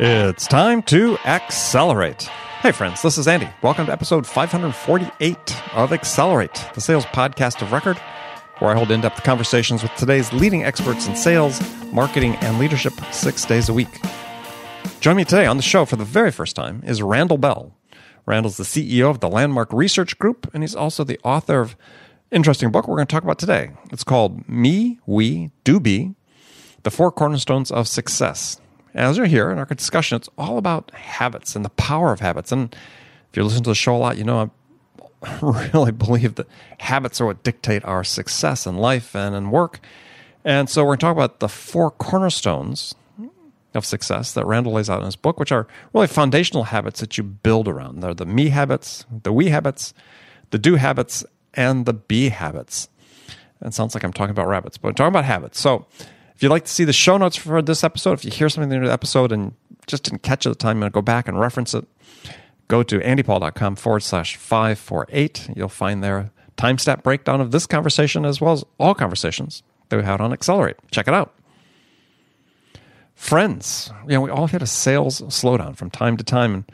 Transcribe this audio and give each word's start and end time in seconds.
It's 0.00 0.48
time 0.48 0.82
to 0.84 1.16
accelerate. 1.18 2.22
Hey, 2.22 2.72
friends, 2.72 3.02
this 3.02 3.18
is 3.18 3.28
Andy. 3.28 3.48
Welcome 3.62 3.86
to 3.86 3.92
episode 3.92 4.26
548 4.26 5.76
of 5.76 5.92
Accelerate, 5.92 6.66
the 6.74 6.80
sales 6.80 7.04
podcast 7.06 7.62
of 7.62 7.70
record, 7.70 7.98
where 8.58 8.72
I 8.72 8.74
hold 8.74 8.90
in 8.90 9.00
depth 9.00 9.22
conversations 9.22 9.84
with 9.84 9.94
today's 9.94 10.32
leading 10.32 10.64
experts 10.64 11.06
in 11.06 11.14
sales, 11.14 11.60
marketing, 11.92 12.34
and 12.36 12.58
leadership 12.58 12.94
six 13.12 13.44
days 13.44 13.68
a 13.68 13.72
week. 13.72 14.00
Join 14.98 15.14
me 15.14 15.24
today 15.24 15.46
on 15.46 15.58
the 15.58 15.62
show 15.62 15.84
for 15.84 15.94
the 15.94 16.04
very 16.04 16.32
first 16.32 16.56
time 16.56 16.82
is 16.84 17.00
Randall 17.00 17.38
Bell. 17.38 17.76
Randall's 18.26 18.56
the 18.56 18.64
CEO 18.64 19.08
of 19.08 19.20
the 19.20 19.28
Landmark 19.28 19.72
Research 19.72 20.18
Group, 20.18 20.50
and 20.52 20.64
he's 20.64 20.74
also 20.74 21.04
the 21.04 21.20
author 21.22 21.60
of 21.60 21.76
interesting 22.32 22.72
book 22.72 22.88
we're 22.88 22.96
going 22.96 23.06
to 23.06 23.14
talk 23.14 23.22
about 23.22 23.38
today. 23.38 23.70
It's 23.92 24.02
called 24.02 24.48
Me, 24.48 24.98
We, 25.06 25.52
Do 25.62 25.78
Be 25.78 26.16
The 26.82 26.90
Four 26.90 27.12
Cornerstones 27.12 27.70
of 27.70 27.86
Success 27.86 28.60
as 28.94 29.16
you're 29.16 29.26
here 29.26 29.50
in 29.50 29.58
our 29.58 29.64
discussion, 29.64 30.16
it's 30.16 30.28
all 30.36 30.58
about 30.58 30.90
habits 30.94 31.56
and 31.56 31.64
the 31.64 31.70
power 31.70 32.12
of 32.12 32.20
habits. 32.20 32.52
And 32.52 32.74
if 33.30 33.36
you 33.36 33.44
listen 33.44 33.62
to 33.64 33.70
the 33.70 33.74
show 33.74 33.96
a 33.96 33.98
lot, 33.98 34.18
you 34.18 34.24
know 34.24 34.50
I 35.22 35.38
really 35.72 35.92
believe 35.92 36.34
that 36.34 36.46
habits 36.78 37.20
are 37.20 37.26
what 37.26 37.42
dictate 37.42 37.84
our 37.84 38.04
success 38.04 38.66
in 38.66 38.76
life 38.76 39.14
and 39.16 39.34
in 39.34 39.50
work. 39.50 39.80
And 40.44 40.68
so 40.68 40.82
we're 40.82 40.88
going 40.88 40.98
to 40.98 41.06
talk 41.06 41.16
about 41.16 41.40
the 41.40 41.48
four 41.48 41.90
cornerstones 41.90 42.94
of 43.74 43.86
success 43.86 44.34
that 44.34 44.44
Randall 44.44 44.74
lays 44.74 44.90
out 44.90 44.98
in 44.98 45.06
his 45.06 45.16
book, 45.16 45.40
which 45.40 45.52
are 45.52 45.66
really 45.94 46.08
foundational 46.08 46.64
habits 46.64 47.00
that 47.00 47.16
you 47.16 47.24
build 47.24 47.68
around. 47.68 48.00
They're 48.00 48.12
the 48.12 48.26
me 48.26 48.50
habits, 48.50 49.06
the 49.22 49.32
we 49.32 49.48
habits, 49.48 49.94
the 50.50 50.58
do 50.58 50.74
habits, 50.74 51.24
and 51.54 51.86
the 51.86 51.94
be 51.94 52.28
habits. 52.28 52.88
It 53.62 53.72
sounds 53.72 53.94
like 53.94 54.02
I'm 54.02 54.12
talking 54.12 54.32
about 54.32 54.48
rabbits, 54.48 54.76
but 54.76 54.88
I'm 54.88 54.94
talking 54.94 55.12
about 55.12 55.24
habits. 55.24 55.60
So 55.60 55.86
you'd 56.42 56.50
like 56.50 56.64
to 56.64 56.70
see 56.70 56.84
the 56.84 56.92
show 56.92 57.16
notes 57.16 57.36
for 57.36 57.62
this 57.62 57.84
episode, 57.84 58.14
if 58.14 58.24
you 58.24 58.30
hear 58.30 58.48
something 58.48 58.72
in 58.72 58.84
the 58.84 58.92
episode 58.92 59.32
and 59.32 59.54
just 59.86 60.04
didn't 60.04 60.22
catch 60.22 60.46
it 60.46 60.50
at 60.50 60.58
the 60.58 60.62
time, 60.62 60.80
to 60.80 60.90
go 60.90 61.02
back 61.02 61.28
and 61.28 61.38
reference 61.38 61.74
it. 61.74 61.86
Go 62.68 62.82
to 62.82 62.98
andypaul.com 63.00 63.76
forward 63.76 64.02
slash 64.02 64.36
548. 64.36 65.50
You'll 65.54 65.68
find 65.68 66.02
there 66.02 66.18
a 66.18 66.30
time 66.56 66.78
step 66.78 67.02
breakdown 67.02 67.40
of 67.40 67.50
this 67.50 67.66
conversation 67.66 68.24
as 68.24 68.40
well 68.40 68.52
as 68.52 68.64
all 68.78 68.94
conversations 68.94 69.62
that 69.88 69.96
we 69.96 70.02
had 70.02 70.20
on 70.20 70.32
Accelerate. 70.32 70.76
Check 70.90 71.08
it 71.08 71.14
out. 71.14 71.34
Friends, 73.14 73.92
you 74.08 74.14
know, 74.14 74.22
we 74.22 74.30
all 74.30 74.46
hit 74.46 74.62
a 74.62 74.66
sales 74.66 75.20
slowdown 75.22 75.76
from 75.76 75.90
time 75.90 76.16
to 76.16 76.24
time. 76.24 76.54
And 76.54 76.64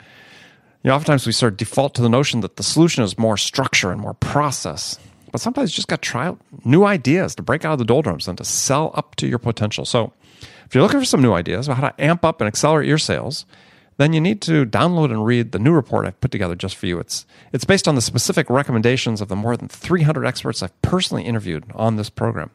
you 0.83 0.89
know, 0.89 0.95
oftentimes 0.95 1.27
we 1.27 1.33
sort 1.33 1.55
of 1.55 1.57
default 1.57 1.95
to 1.97 2.03
the 2.03 2.09
notion 2.09 2.41
that 2.41 2.57
the 2.57 2.63
solution 2.63 3.03
is 3.03 3.19
more 3.19 3.37
structure 3.37 3.91
and 3.91 4.01
more 4.01 4.15
process. 4.15 4.99
But 5.31 5.41
sometimes 5.41 5.73
you 5.73 5.77
just 5.77 5.89
got 5.89 6.03
to 6.03 6.09
try 6.09 6.27
out 6.27 6.41
new 6.65 6.85
ideas 6.85 7.35
to 7.37 7.43
break 7.43 7.65
out 7.65 7.73
of 7.73 7.79
the 7.79 7.85
doldrums 7.85 8.29
and 8.29 8.39
to 8.39 8.45
sell 8.45 8.93
up 8.95 9.15
to 9.17 9.27
your 9.27 9.39
potential. 9.39 9.85
So 9.85 10.13
if 10.67 10.75
you're 10.75 10.83
looking 10.83 11.01
for 11.01 11.07
some 11.07 11.23
new 11.23 11.33
ideas 11.33 11.67
about 11.67 11.79
how 11.79 11.89
to 11.89 12.03
amp 12.03 12.25
up 12.25 12.41
and 12.41 12.49
accelerate 12.49 12.89
your 12.89 12.99
sales, 12.99 13.47
then 13.99 14.13
you 14.13 14.21
need 14.21 14.41
to 14.43 14.65
download 14.65 15.07
and 15.07 15.27
read 15.27 15.53
the 15.53 15.59
new 15.59 15.73
report 15.73 16.07
I've 16.07 16.21
put 16.21 16.31
together 16.31 16.55
just 16.55 16.77
for 16.77 16.87
you. 16.87 16.99
It's 16.99 17.27
it's 17.53 17.65
based 17.65 17.89
on 17.89 17.95
the 17.95 18.01
specific 18.01 18.49
recommendations 18.49 19.21
of 19.21 19.29
the 19.29 19.37
more 19.37 19.57
than 19.57 19.69
300 19.69 20.25
experts 20.25 20.63
I've 20.63 20.83
personally 20.83 21.25
interviewed 21.25 21.65
on 21.75 21.97
this 21.97 22.09
program. 22.11 22.51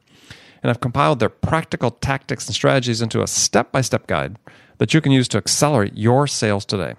And 0.61 0.69
I've 0.69 0.79
compiled 0.79 1.19
their 1.19 1.29
practical 1.29 1.91
tactics 1.91 2.47
and 2.47 2.55
strategies 2.55 3.01
into 3.01 3.21
a 3.21 3.27
step-by-step 3.27 4.07
guide 4.07 4.37
that 4.77 4.93
you 4.93 5.01
can 5.01 5.11
use 5.11 5.27
to 5.29 5.37
accelerate 5.37 5.97
your 5.97 6.25
sales 6.25 6.63
today. 6.63 6.95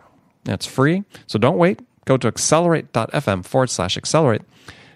It's 0.46 0.66
free, 0.66 1.04
so 1.26 1.38
don't 1.38 1.56
wait. 1.56 1.80
Go 2.04 2.18
to 2.18 2.28
accelerate.fm 2.28 3.46
forward 3.46 3.70
slash 3.70 3.96
accelerate 3.96 4.42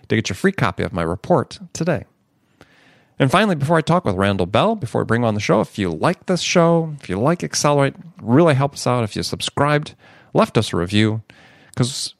to 0.08 0.16
get 0.16 0.28
your 0.28 0.36
free 0.36 0.52
copy 0.52 0.82
of 0.82 0.92
my 0.92 1.02
report 1.02 1.58
today. 1.72 2.04
And 3.18 3.30
finally, 3.30 3.56
before 3.56 3.76
I 3.76 3.80
talk 3.80 4.04
with 4.04 4.14
Randall 4.14 4.46
Bell, 4.46 4.76
before 4.76 5.00
I 5.00 5.04
bring 5.04 5.24
on 5.24 5.34
the 5.34 5.40
show, 5.40 5.60
if 5.60 5.78
you 5.78 5.90
like 5.90 6.26
this 6.26 6.40
show, 6.40 6.94
if 7.00 7.08
you 7.08 7.18
like 7.18 7.42
Accelerate, 7.42 7.94
really 8.22 8.54
help 8.54 8.74
us 8.74 8.86
out 8.86 9.02
if 9.02 9.16
you 9.16 9.24
subscribed, 9.24 9.96
left 10.34 10.56
us 10.56 10.72
a 10.72 10.76
review, 10.76 11.22
because 11.70 12.14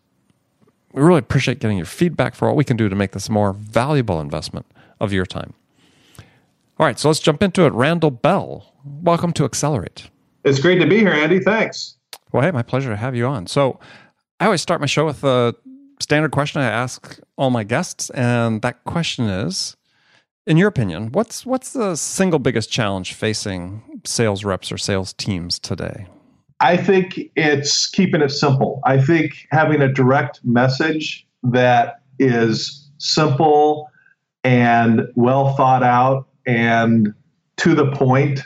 we 0.92 1.02
really 1.02 1.20
appreciate 1.20 1.60
getting 1.60 1.76
your 1.76 1.86
feedback 1.86 2.34
for 2.34 2.48
what 2.48 2.56
we 2.56 2.64
can 2.64 2.76
do 2.76 2.88
to 2.88 2.96
make 2.96 3.12
this 3.12 3.28
a 3.28 3.32
more 3.32 3.52
valuable 3.52 4.20
investment 4.20 4.66
of 4.98 5.12
your 5.12 5.26
time. 5.26 5.54
All 6.78 6.86
right, 6.86 6.98
so 6.98 7.08
let's 7.08 7.20
jump 7.20 7.42
into 7.42 7.64
it. 7.64 7.72
Randall 7.72 8.10
Bell, 8.10 8.72
welcome 8.84 9.32
to 9.34 9.44
Accelerate. 9.44 10.10
It's 10.44 10.58
great 10.58 10.80
to 10.80 10.86
be 10.86 10.98
here, 10.98 11.12
Andy. 11.12 11.38
Thanks. 11.38 11.96
Well, 12.32 12.42
hey, 12.42 12.50
my 12.50 12.62
pleasure 12.62 12.90
to 12.90 12.96
have 12.96 13.14
you 13.14 13.26
on. 13.26 13.46
So 13.46 13.78
I 14.40 14.46
always 14.46 14.62
start 14.62 14.80
my 14.80 14.86
show 14.86 15.06
with 15.06 15.22
a 15.22 15.54
standard 16.00 16.32
question 16.32 16.60
I 16.60 16.66
ask 16.66 17.20
all 17.36 17.50
my 17.50 17.64
guests, 17.64 18.10
and 18.10 18.62
that 18.62 18.84
question 18.84 19.26
is, 19.26 19.76
in 20.46 20.56
your 20.56 20.68
opinion, 20.68 21.12
what's 21.12 21.44
what's 21.44 21.72
the 21.72 21.96
single 21.96 22.38
biggest 22.38 22.70
challenge 22.70 23.12
facing 23.14 23.82
sales 24.04 24.44
reps 24.44 24.72
or 24.72 24.78
sales 24.78 25.12
teams 25.12 25.58
today? 25.58 26.06
I 26.60 26.76
think 26.76 27.20
it's 27.36 27.86
keeping 27.86 28.20
it 28.20 28.30
simple. 28.30 28.80
I 28.84 29.00
think 29.00 29.46
having 29.50 29.80
a 29.80 29.92
direct 29.92 30.40
message 30.44 31.26
that 31.44 32.00
is 32.18 32.90
simple 32.98 33.90
and 34.42 35.02
well 35.14 35.54
thought 35.54 35.82
out 35.82 36.26
and 36.46 37.14
to 37.58 37.74
the 37.74 37.90
point 37.92 38.40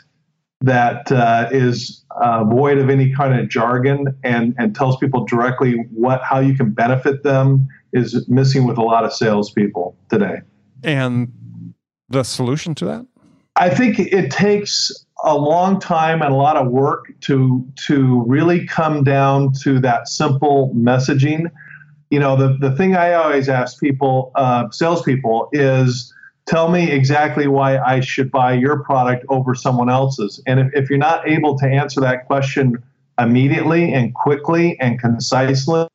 that 0.62 1.10
uh, 1.10 1.48
is 1.50 2.04
uh, 2.20 2.44
void 2.44 2.78
of 2.78 2.88
any 2.88 3.12
kind 3.12 3.38
of 3.38 3.48
jargon 3.48 4.06
and, 4.22 4.54
and 4.58 4.74
tells 4.74 4.96
people 4.96 5.24
directly 5.24 5.72
what 5.92 6.22
how 6.22 6.38
you 6.38 6.54
can 6.54 6.70
benefit 6.70 7.22
them 7.22 7.68
is 7.92 8.28
missing 8.28 8.66
with 8.66 8.78
a 8.78 8.82
lot 8.82 9.04
of 9.04 9.12
salespeople 9.12 9.96
today. 10.08 10.40
And 10.82 11.32
the 12.08 12.22
solution 12.22 12.74
to 12.76 12.84
that? 12.86 13.06
I 13.56 13.70
think 13.70 13.98
it 13.98 14.30
takes 14.30 14.90
a 15.24 15.36
long 15.36 15.78
time 15.78 16.22
and 16.22 16.32
a 16.32 16.36
lot 16.36 16.56
of 16.56 16.70
work 16.70 17.12
to 17.22 17.66
to 17.86 18.22
really 18.26 18.66
come 18.66 19.04
down 19.04 19.52
to 19.62 19.78
that 19.80 20.08
simple 20.08 20.72
messaging. 20.74 21.50
You 22.10 22.20
know, 22.20 22.36
the, 22.36 22.56
the 22.58 22.74
thing 22.76 22.94
I 22.94 23.14
always 23.14 23.48
ask 23.48 23.80
people, 23.80 24.32
uh, 24.34 24.68
salespeople, 24.70 25.48
is 25.52 26.12
tell 26.46 26.70
me 26.70 26.90
exactly 26.90 27.46
why 27.46 27.78
I 27.78 28.00
should 28.00 28.30
buy 28.30 28.54
your 28.54 28.82
product 28.82 29.24
over 29.28 29.54
someone 29.54 29.88
else's. 29.88 30.42
And 30.46 30.60
if, 30.60 30.74
if 30.74 30.90
you're 30.90 30.98
not 30.98 31.28
able 31.28 31.58
to 31.58 31.66
answer 31.66 32.00
that 32.00 32.26
question 32.26 32.82
immediately 33.18 33.92
and 33.92 34.14
quickly 34.14 34.78
and 34.80 35.00
concisely, 35.00 35.88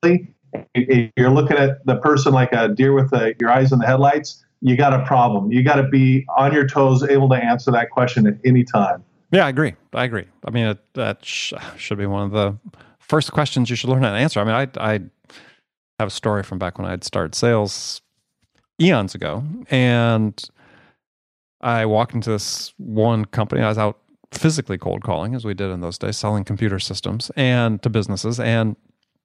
if 0.73 1.11
you're 1.17 1.29
looking 1.29 1.57
at 1.57 1.85
the 1.85 1.97
person 1.97 2.33
like 2.33 2.53
a 2.53 2.69
deer 2.69 2.93
with 2.93 3.11
your 3.39 3.49
eyes 3.49 3.71
in 3.71 3.79
the 3.79 3.85
headlights, 3.85 4.43
you 4.61 4.75
got 4.75 4.93
a 4.93 5.05
problem. 5.05 5.51
You 5.51 5.63
got 5.63 5.75
to 5.75 5.87
be 5.87 6.25
on 6.35 6.53
your 6.53 6.67
toes, 6.67 7.03
able 7.03 7.29
to 7.29 7.35
answer 7.35 7.71
that 7.71 7.91
question 7.91 8.25
at 8.27 8.37
any 8.43 8.63
time. 8.63 9.03
Yeah, 9.31 9.45
I 9.45 9.49
agree. 9.49 9.75
I 9.93 10.05
agree. 10.05 10.25
I 10.45 10.51
mean, 10.51 10.67
it, 10.67 10.79
that 10.93 11.23
sh- 11.23 11.53
should 11.77 11.97
be 11.97 12.05
one 12.05 12.23
of 12.23 12.31
the 12.31 12.57
first 12.99 13.31
questions 13.31 13.69
you 13.69 13.75
should 13.75 13.89
learn 13.89 14.03
how 14.03 14.11
to 14.11 14.17
answer. 14.17 14.39
I 14.39 14.43
mean, 14.45 14.53
I, 14.53 14.67
I 14.93 15.01
have 15.99 16.07
a 16.07 16.11
story 16.11 16.43
from 16.43 16.59
back 16.59 16.79
when 16.79 16.87
I'd 16.87 17.03
started 17.03 17.35
sales 17.35 18.01
eons 18.81 19.15
ago, 19.15 19.43
and 19.69 20.49
I 21.61 21.85
walked 21.85 22.13
into 22.13 22.29
this 22.29 22.73
one 22.77 23.25
company. 23.25 23.61
I 23.61 23.69
was 23.69 23.77
out 23.77 23.99
physically 24.31 24.77
cold 24.77 25.03
calling, 25.03 25.35
as 25.35 25.45
we 25.45 25.53
did 25.53 25.71
in 25.71 25.81
those 25.81 25.97
days, 25.97 26.17
selling 26.17 26.43
computer 26.43 26.79
systems 26.79 27.31
and 27.35 27.81
to 27.83 27.89
businesses. 27.89 28.39
And 28.39 28.75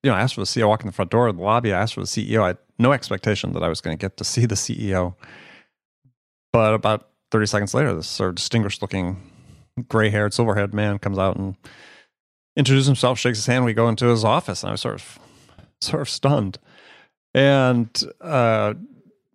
you 0.03 0.11
know, 0.11 0.17
I 0.17 0.21
asked 0.21 0.35
for 0.35 0.41
the 0.41 0.47
CEO. 0.47 0.63
I 0.63 0.67
walked 0.67 0.83
in 0.83 0.89
the 0.89 0.93
front 0.93 1.11
door 1.11 1.29
of 1.29 1.37
the 1.37 1.43
lobby. 1.43 1.73
I 1.73 1.81
asked 1.81 1.95
for 1.95 2.01
the 2.01 2.07
CEO. 2.07 2.43
I 2.43 2.49
had 2.49 2.59
no 2.79 2.93
expectation 2.93 3.53
that 3.53 3.63
I 3.63 3.69
was 3.69 3.81
going 3.81 3.97
to 3.97 4.01
get 4.01 4.17
to 4.17 4.25
see 4.25 4.47
the 4.47 4.55
CEO. 4.55 5.15
But 6.53 6.75
about 6.75 7.09
30 7.31 7.47
seconds 7.47 7.75
later, 7.75 7.95
this 7.95 8.09
sort 8.09 8.31
of 8.31 8.34
distinguished 8.34 8.83
looking, 8.83 9.17
gray 9.89 10.11
haired, 10.11 10.34
silver 10.34 10.55
haired 10.55 10.75
man 10.75 10.99
comes 10.99 11.19
out 11.19 11.37
and 11.37 11.57
introduces 12.57 12.87
himself, 12.87 13.19
shakes 13.19 13.39
his 13.39 13.47
hand. 13.47 13.65
We 13.65 13.75
go 13.75 13.89
into 13.89 14.07
his 14.07 14.25
office, 14.25 14.63
and 14.63 14.71
I 14.71 14.73
was 14.73 14.81
sort 14.81 14.97
of, 14.97 15.19
sort 15.81 16.03
of 16.03 16.09
stunned. 16.09 16.59
And 17.33 17.89
uh, 18.21 18.75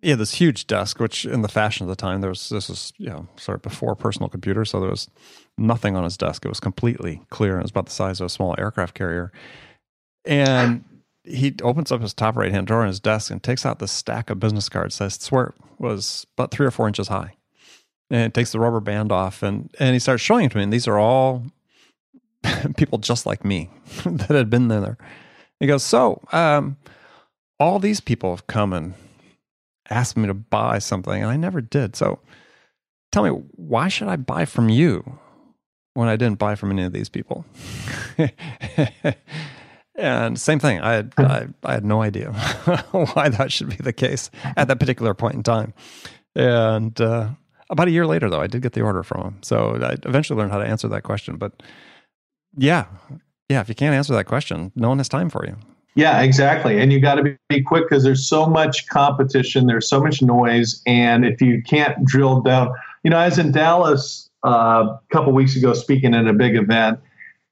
had 0.02 0.18
this 0.18 0.34
huge 0.34 0.66
desk, 0.66 1.00
which 1.00 1.24
in 1.24 1.42
the 1.42 1.48
fashion 1.48 1.84
of 1.84 1.88
the 1.88 1.96
time, 1.96 2.20
there 2.20 2.30
was 2.30 2.48
this 2.48 2.68
was 2.68 2.92
you 2.98 3.08
know 3.08 3.26
sort 3.36 3.56
of 3.56 3.62
before 3.62 3.94
personal 3.96 4.28
computers, 4.28 4.70
so 4.70 4.80
there 4.80 4.90
was 4.90 5.08
nothing 5.56 5.96
on 5.96 6.04
his 6.04 6.16
desk. 6.16 6.44
It 6.44 6.48
was 6.48 6.60
completely 6.60 7.22
clear. 7.30 7.58
It 7.58 7.62
was 7.62 7.70
about 7.70 7.86
the 7.86 7.92
size 7.92 8.20
of 8.20 8.26
a 8.26 8.30
small 8.30 8.54
aircraft 8.58 8.94
carrier, 8.94 9.32
and 10.24 10.84
he 11.24 11.54
opens 11.62 11.90
up 11.90 12.00
his 12.00 12.14
top 12.14 12.36
right 12.36 12.52
hand 12.52 12.66
drawer 12.66 12.82
in 12.82 12.88
his 12.88 13.00
desk 13.00 13.30
and 13.30 13.42
takes 13.42 13.66
out 13.66 13.80
this 13.80 13.92
stack 13.92 14.30
of 14.30 14.40
business 14.40 14.68
cards. 14.68 15.00
I 15.00 15.08
swear 15.08 15.54
was 15.78 16.26
about 16.36 16.50
three 16.50 16.66
or 16.66 16.70
four 16.70 16.86
inches 16.86 17.08
high, 17.08 17.34
and 18.08 18.32
takes 18.32 18.52
the 18.52 18.60
rubber 18.60 18.80
band 18.80 19.10
off, 19.10 19.42
and 19.42 19.74
and 19.80 19.94
he 19.94 19.98
starts 19.98 20.22
showing 20.22 20.46
it 20.46 20.52
to 20.52 20.58
me. 20.58 20.62
And 20.62 20.72
these 20.72 20.86
are 20.86 20.98
all 20.98 21.42
people 22.76 22.98
just 22.98 23.26
like 23.26 23.44
me 23.44 23.70
that 24.04 24.30
had 24.30 24.50
been 24.50 24.68
there. 24.68 24.96
He 25.58 25.66
goes, 25.66 25.82
so 25.82 26.22
um, 26.30 26.76
all 27.58 27.80
these 27.80 28.00
people 28.00 28.30
have 28.30 28.46
come 28.46 28.72
and 28.72 28.94
asked 29.90 30.16
me 30.16 30.26
to 30.26 30.34
buy 30.34 30.78
something 30.78 31.22
and 31.22 31.30
I 31.30 31.36
never 31.36 31.60
did. 31.60 31.96
So 31.96 32.18
tell 33.12 33.22
me, 33.22 33.30
why 33.30 33.88
should 33.88 34.08
I 34.08 34.16
buy 34.16 34.44
from 34.44 34.68
you 34.68 35.18
when 35.94 36.08
I 36.08 36.16
didn't 36.16 36.38
buy 36.38 36.54
from 36.54 36.70
any 36.70 36.82
of 36.82 36.92
these 36.92 37.08
people? 37.08 37.44
and 39.96 40.38
same 40.38 40.58
thing, 40.58 40.80
I 40.80 40.92
had, 40.92 41.12
I, 41.18 41.46
I 41.64 41.72
had 41.72 41.84
no 41.84 42.02
idea 42.02 42.32
why 42.92 43.28
that 43.28 43.50
should 43.50 43.68
be 43.68 43.76
the 43.76 43.92
case 43.92 44.30
at 44.56 44.68
that 44.68 44.78
particular 44.78 45.14
point 45.14 45.34
in 45.34 45.42
time. 45.42 45.74
And 46.34 47.00
uh, 47.00 47.30
About 47.70 47.88
a 47.88 47.90
year 47.90 48.06
later, 48.06 48.30
though, 48.30 48.40
I 48.40 48.46
did 48.46 48.62
get 48.62 48.72
the 48.74 48.82
order 48.82 49.02
from 49.02 49.22
him. 49.22 49.38
So 49.42 49.76
I 49.82 49.96
eventually 50.08 50.38
learned 50.38 50.52
how 50.52 50.58
to 50.58 50.66
answer 50.66 50.88
that 50.88 51.02
question. 51.02 51.36
But 51.36 51.62
yeah, 52.56 52.86
yeah, 53.48 53.60
if 53.60 53.68
you 53.68 53.74
can't 53.74 53.94
answer 53.94 54.14
that 54.14 54.26
question, 54.26 54.72
no 54.76 54.88
one 54.88 54.98
has 54.98 55.08
time 55.08 55.30
for 55.30 55.44
you. 55.46 55.56
Yeah, 55.98 56.20
exactly. 56.22 56.78
And 56.78 56.92
you 56.92 57.00
got 57.00 57.16
to 57.16 57.36
be, 57.48 57.60
quick 57.60 57.88
because 57.88 58.04
there's 58.04 58.28
so 58.28 58.46
much 58.46 58.86
competition, 58.86 59.66
there's 59.66 59.88
so 59.88 60.00
much 60.00 60.22
noise. 60.22 60.80
And 60.86 61.26
if 61.26 61.42
you 61.42 61.60
can't 61.60 62.04
drill 62.04 62.40
down, 62.40 62.70
you 63.02 63.10
know, 63.10 63.16
I 63.16 63.24
was 63.24 63.36
in 63.36 63.50
Dallas 63.50 64.30
uh, 64.46 64.94
a 64.94 65.00
couple 65.10 65.32
weeks 65.32 65.56
ago 65.56 65.74
speaking 65.74 66.14
at 66.14 66.28
a 66.28 66.32
big 66.32 66.54
event. 66.54 67.00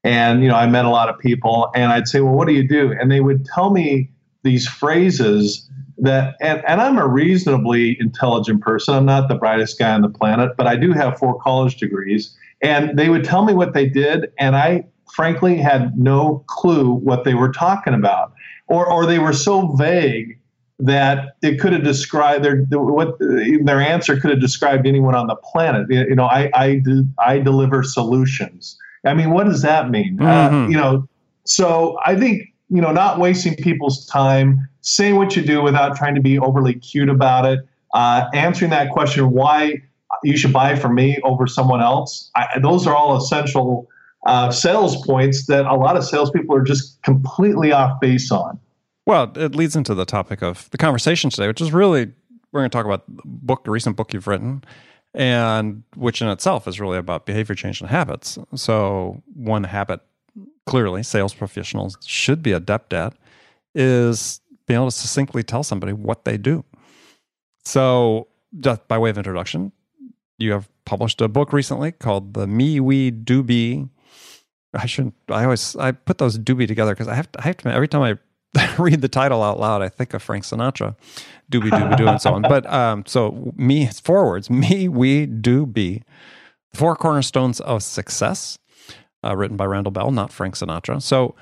And, 0.04 0.44
you 0.44 0.48
know, 0.48 0.54
I 0.54 0.68
met 0.68 0.84
a 0.84 0.90
lot 0.90 1.08
of 1.08 1.18
people 1.18 1.72
and 1.74 1.90
I'd 1.90 2.06
say, 2.06 2.20
well, 2.20 2.34
what 2.34 2.46
do 2.46 2.54
you 2.54 2.66
do? 2.68 2.92
And 2.92 3.10
they 3.10 3.18
would 3.18 3.44
tell 3.46 3.70
me 3.70 4.12
these 4.44 4.68
phrases 4.68 5.68
that, 5.98 6.36
and, 6.40 6.62
and 6.68 6.80
I'm 6.80 6.98
a 6.98 7.06
reasonably 7.08 7.96
intelligent 7.98 8.60
person. 8.60 8.94
I'm 8.94 9.06
not 9.06 9.26
the 9.26 9.34
brightest 9.34 9.76
guy 9.76 9.92
on 9.92 10.02
the 10.02 10.08
planet, 10.08 10.52
but 10.56 10.68
I 10.68 10.76
do 10.76 10.92
have 10.92 11.18
four 11.18 11.36
college 11.40 11.78
degrees. 11.78 12.32
And 12.62 12.96
they 12.96 13.08
would 13.08 13.24
tell 13.24 13.44
me 13.44 13.54
what 13.54 13.74
they 13.74 13.88
did. 13.88 14.30
And 14.38 14.54
I 14.54 14.86
frankly 15.14 15.56
had 15.56 15.98
no 15.98 16.44
clue 16.46 16.92
what 16.92 17.24
they 17.24 17.34
were 17.34 17.52
talking 17.52 17.94
about, 17.94 18.32
or 18.66 18.86
or 18.86 19.06
they 19.06 19.18
were 19.18 19.32
so 19.32 19.68
vague 19.76 20.38
that 20.78 21.36
it 21.42 21.58
could 21.58 21.72
have 21.72 21.84
described 21.84 22.44
their 22.44 22.62
what 22.70 23.18
their 23.18 23.80
answer 23.80 24.18
could 24.18 24.30
have 24.30 24.40
described 24.40 24.86
anyone 24.86 25.14
on 25.14 25.26
the 25.26 25.36
planet. 25.36 25.86
You 25.90 26.14
know, 26.14 26.26
I 26.26 26.50
I 26.54 26.76
do, 26.76 27.06
I 27.18 27.38
deliver 27.38 27.82
solutions. 27.82 28.76
I 29.04 29.14
mean, 29.14 29.30
what 29.30 29.44
does 29.44 29.62
that 29.62 29.90
mean? 29.90 30.20
Uh, 30.20 30.24
mm-hmm. 30.24 30.54
Uh, 30.54 30.68
you 30.68 30.76
know, 30.76 31.08
so 31.44 31.98
I 32.04 32.16
think 32.16 32.52
you 32.68 32.80
know, 32.80 32.92
not 32.92 33.18
wasting 33.18 33.54
people's 33.54 34.06
time, 34.06 34.68
saying 34.80 35.16
what 35.16 35.36
you 35.36 35.42
do 35.42 35.62
without 35.62 35.96
trying 35.96 36.14
to 36.16 36.20
be 36.20 36.38
overly 36.38 36.74
cute 36.74 37.08
about 37.08 37.46
it, 37.46 37.60
uh, 37.94 38.26
answering 38.34 38.70
that 38.72 38.90
question 38.90 39.30
why 39.30 39.80
you 40.24 40.36
should 40.36 40.52
buy 40.52 40.74
from 40.74 40.94
me 40.94 41.18
over 41.22 41.46
someone 41.46 41.80
else. 41.80 42.30
I, 42.34 42.58
those 42.60 42.86
are 42.86 42.94
all 42.94 43.16
essential 43.16 43.88
uh, 44.26 44.50
sales 44.50 45.04
points 45.06 45.46
that 45.46 45.66
a 45.66 45.74
lot 45.74 45.96
of 45.96 46.04
salespeople 46.04 46.54
are 46.56 46.62
just 46.62 47.00
completely 47.02 47.72
off 47.72 48.00
base 48.00 48.30
on. 48.30 48.58
Well, 49.06 49.32
it 49.36 49.54
leads 49.54 49.76
into 49.76 49.94
the 49.94 50.04
topic 50.04 50.42
of 50.42 50.68
the 50.70 50.78
conversation 50.78 51.30
today, 51.30 51.46
which 51.46 51.60
is 51.60 51.72
really 51.72 52.12
we're 52.52 52.60
going 52.60 52.70
to 52.70 52.76
talk 52.76 52.86
about 52.86 53.04
the 53.14 53.22
book, 53.24 53.64
the 53.64 53.70
recent 53.70 53.96
book 53.96 54.12
you've 54.12 54.26
written, 54.26 54.64
and 55.14 55.82
which 55.94 56.20
in 56.20 56.28
itself 56.28 56.66
is 56.66 56.80
really 56.80 56.98
about 56.98 57.26
behavior 57.26 57.54
change 57.54 57.80
and 57.80 57.90
habits. 57.90 58.38
So, 58.54 59.22
one 59.34 59.64
habit 59.64 60.00
clearly 60.66 61.02
sales 61.02 61.32
professionals 61.32 61.96
should 62.04 62.42
be 62.42 62.52
adept 62.52 62.92
at 62.92 63.14
is 63.74 64.40
being 64.66 64.78
able 64.78 64.90
to 64.90 64.96
succinctly 64.96 65.42
tell 65.42 65.62
somebody 65.62 65.92
what 65.92 66.24
they 66.24 66.36
do. 66.36 66.64
So, 67.64 68.28
just 68.58 68.88
by 68.88 68.98
way 68.98 69.10
of 69.10 69.18
introduction, 69.18 69.72
you 70.38 70.52
have 70.52 70.68
published 70.84 71.20
a 71.20 71.28
book 71.28 71.52
recently 71.52 71.92
called 71.92 72.34
The 72.34 72.46
Me 72.46 72.80
We 72.80 73.10
Do 73.10 73.42
Be 73.42 73.88
I 74.76 74.86
shouldn't. 74.86 75.14
I 75.28 75.44
always 75.44 75.76
I 75.76 75.92
put 75.92 76.18
those 76.18 76.38
doobie 76.38 76.68
together 76.68 76.92
because 76.92 77.08
I 77.08 77.14
have 77.14 77.30
to. 77.32 77.40
I 77.40 77.42
have 77.44 77.56
to. 77.58 77.68
Every 77.72 77.88
time 77.88 78.02
I 78.02 78.18
read 78.78 79.00
the 79.00 79.08
title 79.08 79.42
out 79.42 79.58
loud, 79.58 79.82
I 79.82 79.88
think 79.88 80.14
of 80.14 80.22
Frank 80.22 80.44
Sinatra, 80.44 80.96
doobie 81.50 81.70
doobie 81.70 81.96
doo, 81.96 82.08
and 82.08 82.20
so 82.20 82.34
on. 82.34 82.42
But 82.42 82.66
um, 82.72 83.04
so 83.06 83.52
me 83.56 83.86
forwards, 83.86 84.50
me 84.50 84.88
we 84.88 85.26
do 85.26 85.66
be, 85.66 86.02
four 86.74 86.96
cornerstones 86.96 87.60
of 87.60 87.82
success, 87.82 88.58
uh, 89.24 89.36
written 89.36 89.56
by 89.56 89.64
Randall 89.64 89.92
Bell, 89.92 90.10
not 90.10 90.32
Frank 90.32 90.54
Sinatra. 90.54 91.02
So, 91.02 91.34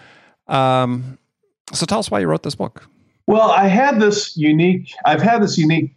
um, 0.47 1.19
so 1.73 1.87
tell 1.87 1.99
us 1.99 2.11
why 2.11 2.21
you 2.21 2.27
wrote 2.27 2.43
this 2.43 2.55
book. 2.55 2.89
Well, 3.27 3.51
I 3.51 3.69
had 3.69 4.01
this 4.01 4.37
unique. 4.37 4.93
I've 5.07 5.23
had 5.23 5.43
this 5.43 5.57
unique 5.57 5.95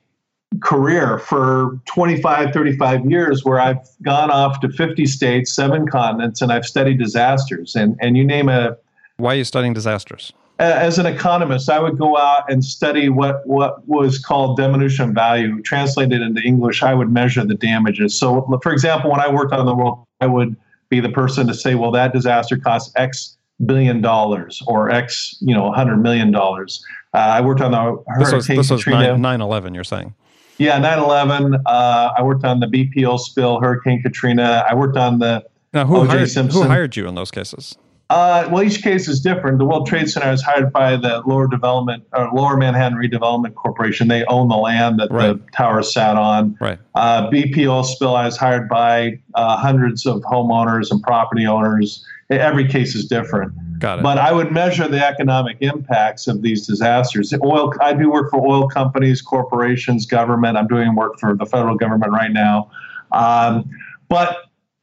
career 0.61 1.19
for 1.19 1.79
25, 1.85 2.53
35 2.53 3.09
years 3.09 3.43
where 3.43 3.59
I've 3.59 3.87
gone 4.01 4.31
off 4.31 4.59
to 4.61 4.69
50 4.69 5.05
states, 5.05 5.51
seven 5.51 5.87
continents, 5.87 6.41
and 6.41 6.51
I've 6.51 6.65
studied 6.65 6.99
disasters. 6.99 7.75
And, 7.75 7.97
and 8.01 8.17
you 8.17 8.25
name 8.25 8.49
a. 8.49 8.77
Why 9.17 9.33
are 9.33 9.37
you 9.37 9.43
studying 9.43 9.73
disasters? 9.73 10.33
As 10.59 10.97
an 10.97 11.05
economist, 11.05 11.69
I 11.69 11.79
would 11.79 11.99
go 11.99 12.17
out 12.17 12.51
and 12.51 12.65
study 12.65 13.09
what, 13.09 13.45
what 13.45 13.87
was 13.87 14.17
called 14.17 14.57
diminution 14.57 15.13
value. 15.13 15.61
Translated 15.61 16.21
into 16.21 16.41
English, 16.41 16.81
I 16.81 16.95
would 16.95 17.11
measure 17.11 17.45
the 17.45 17.53
damages. 17.53 18.17
So, 18.17 18.59
for 18.63 18.71
example, 18.71 19.11
when 19.11 19.19
I 19.19 19.31
worked 19.31 19.53
on 19.53 19.67
the 19.67 19.75
world, 19.75 20.03
I 20.19 20.25
would 20.25 20.55
be 20.89 20.99
the 20.99 21.09
person 21.09 21.45
to 21.47 21.53
say, 21.53 21.75
well, 21.75 21.91
that 21.91 22.11
disaster 22.11 22.57
cost 22.57 22.91
X 22.95 23.37
billion 23.65 24.01
dollars 24.01 24.63
or 24.65 24.89
X, 24.89 25.37
you 25.41 25.53
know, 25.53 25.71
hundred 25.71 25.97
million 25.97 26.31
dollars. 26.31 26.83
Uh, 27.13 27.17
I 27.17 27.41
worked 27.41 27.61
on 27.61 27.71
the 27.71 27.77
hurricane 28.07 28.23
this 28.23 28.33
was, 28.33 28.47
this 28.47 28.69
was 28.71 28.87
9, 28.87 29.19
9-11, 29.19 29.75
you're 29.75 29.83
saying? 29.83 30.13
Yeah, 30.57 30.79
9/11. 30.79 31.61
Uh, 31.65 32.09
I 32.17 32.23
worked 32.23 32.45
on 32.45 32.59
the 32.59 32.67
BP 32.67 33.07
oil 33.07 33.17
spill, 33.17 33.59
Hurricane 33.59 34.01
Katrina. 34.01 34.65
I 34.67 34.73
worked 34.75 34.97
on 34.97 35.19
the 35.19 35.45
now 35.73 35.85
who 35.85 35.97
O.J. 35.97 36.09
hired, 36.09 36.29
Simpson. 36.29 36.63
Who 36.63 36.67
hired 36.67 36.95
you 36.95 37.07
in 37.07 37.15
those 37.15 37.31
cases? 37.31 37.77
Uh, 38.09 38.47
well, 38.49 38.63
each 38.63 38.81
case 38.81 39.07
is 39.07 39.19
different. 39.19 39.57
The 39.57 39.65
World 39.65 39.85
Trade 39.85 40.09
Center 40.09 40.31
is 40.31 40.41
hired 40.41 40.71
by 40.71 40.95
the 40.95 41.21
Lower 41.25 41.47
Development 41.47 42.05
or 42.13 42.31
Lower 42.31 42.55
Manhattan 42.55 42.97
Redevelopment 42.97 43.55
Corporation. 43.55 44.07
They 44.07 44.23
own 44.25 44.47
the 44.47 44.55
land 44.55 44.99
that 44.99 45.11
right. 45.11 45.33
the 45.33 45.51
tower 45.51 45.83
sat 45.83 46.15
on. 46.15 46.57
Right. 46.61 46.79
Uh, 46.95 47.29
BP 47.29 47.67
oil 47.69 47.83
spill. 47.83 48.15
I 48.15 48.25
was 48.25 48.37
hired 48.37 48.69
by 48.69 49.19
uh, 49.33 49.57
hundreds 49.57 50.05
of 50.05 50.21
homeowners 50.21 50.89
and 50.89 51.03
property 51.03 51.45
owners. 51.45 52.05
Every 52.29 52.67
case 52.67 52.93
is 52.93 53.05
different. 53.05 53.53
Got 53.79 53.99
it. 53.99 54.03
But 54.03 54.17
I 54.17 54.31
would 54.33 54.51
measure 54.51 54.87
the 54.87 55.05
economic 55.05 55.57
impacts 55.61 56.27
of 56.27 56.41
these 56.41 56.67
disasters. 56.67 57.33
Oil. 57.43 57.73
I 57.79 57.93
do 57.93 58.11
work 58.11 58.31
for 58.31 58.45
oil 58.45 58.67
companies, 58.67 59.21
corporations, 59.21 60.05
government. 60.05 60.57
I'm 60.57 60.67
doing 60.67 60.95
work 60.95 61.19
for 61.19 61.35
the 61.35 61.45
federal 61.45 61.75
government 61.75 62.11
right 62.11 62.31
now. 62.31 62.69
Um, 63.11 63.69
but 64.09 64.37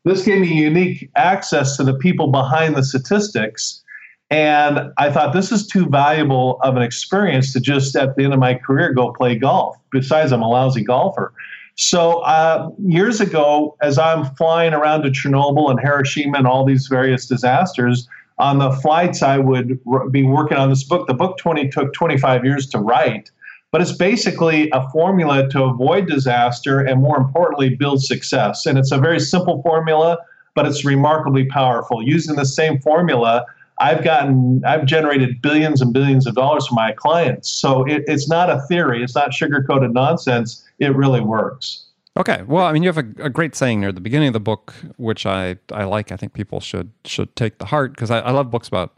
this 0.04 0.24
gave 0.24 0.40
me 0.40 0.54
unique 0.54 1.10
access 1.16 1.76
to 1.76 1.84
the 1.84 1.94
people 1.94 2.28
behind 2.28 2.76
the 2.76 2.84
statistics. 2.84 3.82
And 4.30 4.92
I 4.96 5.10
thought 5.10 5.32
this 5.32 5.52
is 5.52 5.66
too 5.66 5.86
valuable 5.86 6.58
of 6.62 6.76
an 6.76 6.82
experience 6.82 7.52
to 7.52 7.60
just 7.60 7.94
at 7.96 8.16
the 8.16 8.24
end 8.24 8.32
of 8.32 8.38
my 8.38 8.54
career 8.54 8.92
go 8.92 9.12
play 9.12 9.36
golf. 9.36 9.76
Besides, 9.90 10.32
I'm 10.32 10.42
a 10.42 10.48
lousy 10.48 10.82
golfer. 10.82 11.32
So 11.76 12.20
uh, 12.20 12.70
years 12.86 13.20
ago, 13.20 13.76
as 13.82 13.98
I'm 13.98 14.24
flying 14.36 14.74
around 14.74 15.02
to 15.02 15.10
Chernobyl 15.10 15.70
and 15.70 15.80
Hiroshima 15.80 16.38
and 16.38 16.46
all 16.46 16.64
these 16.64 16.86
various 16.86 17.26
disasters, 17.26 18.08
on 18.38 18.58
the 18.58 18.70
flights, 18.70 19.22
I 19.22 19.38
would 19.38 19.78
be 20.10 20.24
working 20.24 20.56
on 20.56 20.68
this 20.68 20.82
book. 20.82 21.06
The 21.06 21.14
book 21.14 21.38
20 21.38 21.68
took 21.68 21.92
25 21.92 22.44
years 22.44 22.66
to 22.70 22.78
write, 22.78 23.30
but 23.70 23.80
it's 23.80 23.92
basically 23.92 24.70
a 24.72 24.88
formula 24.90 25.48
to 25.50 25.64
avoid 25.64 26.08
disaster 26.08 26.80
and, 26.80 27.00
more 27.00 27.16
importantly, 27.16 27.70
build 27.70 28.02
success. 28.02 28.66
And 28.66 28.76
it's 28.76 28.90
a 28.90 28.98
very 28.98 29.20
simple 29.20 29.62
formula, 29.62 30.18
but 30.54 30.66
it's 30.66 30.84
remarkably 30.84 31.44
powerful. 31.46 32.02
Using 32.02 32.34
the 32.34 32.46
same 32.46 32.80
formula, 32.80 33.46
I've 33.78 34.02
gotten, 34.02 34.62
I've 34.64 34.84
generated 34.84 35.40
billions 35.40 35.80
and 35.80 35.92
billions 35.92 36.26
of 36.26 36.34
dollars 36.34 36.66
for 36.66 36.74
my 36.74 36.92
clients. 36.92 37.50
So 37.50 37.84
it, 37.84 38.02
it's 38.06 38.28
not 38.28 38.50
a 38.50 38.62
theory, 38.62 39.02
it's 39.02 39.14
not 39.14 39.32
sugar 39.32 39.62
coated 39.62 39.92
nonsense. 39.92 40.63
It 40.78 40.94
really 40.94 41.20
works. 41.20 41.86
Okay. 42.16 42.42
Well, 42.46 42.64
I 42.64 42.72
mean, 42.72 42.82
you 42.82 42.88
have 42.88 42.98
a, 42.98 43.24
a, 43.24 43.30
great 43.30 43.56
saying 43.56 43.80
near 43.80 43.90
the 43.90 44.00
beginning 44.00 44.28
of 44.28 44.34
the 44.34 44.40
book, 44.40 44.72
which 44.96 45.26
I, 45.26 45.56
I 45.72 45.84
like. 45.84 46.12
I 46.12 46.16
think 46.16 46.32
people 46.32 46.60
should 46.60 46.92
should 47.04 47.34
take 47.34 47.58
the 47.58 47.64
heart 47.64 47.92
because 47.92 48.10
I, 48.10 48.20
I 48.20 48.30
love 48.30 48.50
books 48.50 48.68
about 48.68 48.94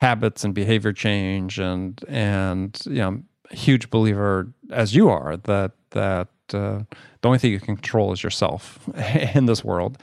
habits 0.00 0.44
and 0.44 0.54
behavior 0.54 0.92
change 0.92 1.58
and 1.58 2.00
and 2.08 2.78
you 2.86 2.98
know, 2.98 3.22
huge 3.50 3.90
believer 3.90 4.52
as 4.70 4.94
you 4.94 5.08
are 5.08 5.36
that 5.38 5.72
that 5.90 6.28
uh, 6.52 6.82
the 7.20 7.24
only 7.24 7.38
thing 7.38 7.50
you 7.50 7.58
can 7.58 7.76
control 7.76 8.12
is 8.12 8.22
yourself 8.22 8.88
in 9.34 9.46
this 9.46 9.64
world. 9.64 9.98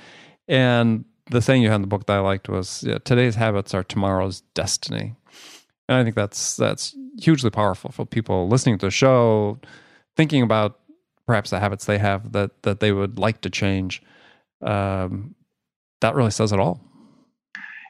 And 0.47 1.05
the 1.31 1.41
saying 1.41 1.61
you 1.61 1.69
had 1.69 1.75
in 1.75 1.81
the 1.81 1.87
book 1.87 2.05
that 2.07 2.17
I 2.17 2.19
liked 2.19 2.49
was 2.49 2.83
yeah, 2.83 2.97
today's 3.05 3.35
habits 3.35 3.73
are 3.73 3.83
tomorrow's 3.83 4.41
destiny. 4.53 5.15
And 5.87 5.97
I 5.97 6.03
think 6.03 6.15
that's 6.15 6.57
that's 6.57 6.95
hugely 7.19 7.49
powerful 7.49 7.91
for 7.91 8.05
people 8.05 8.47
listening 8.47 8.77
to 8.79 8.87
the 8.87 8.91
show, 8.91 9.59
thinking 10.17 10.41
about 10.41 10.79
perhaps 11.27 11.49
the 11.49 11.59
habits 11.59 11.85
they 11.85 11.97
have 11.97 12.31
that 12.33 12.63
that 12.63 12.79
they 12.79 12.91
would 12.91 13.19
like 13.19 13.41
to 13.41 13.49
change. 13.49 14.01
Um, 14.61 15.35
that 16.01 16.15
really 16.15 16.31
says 16.31 16.51
it 16.51 16.59
all. 16.59 16.81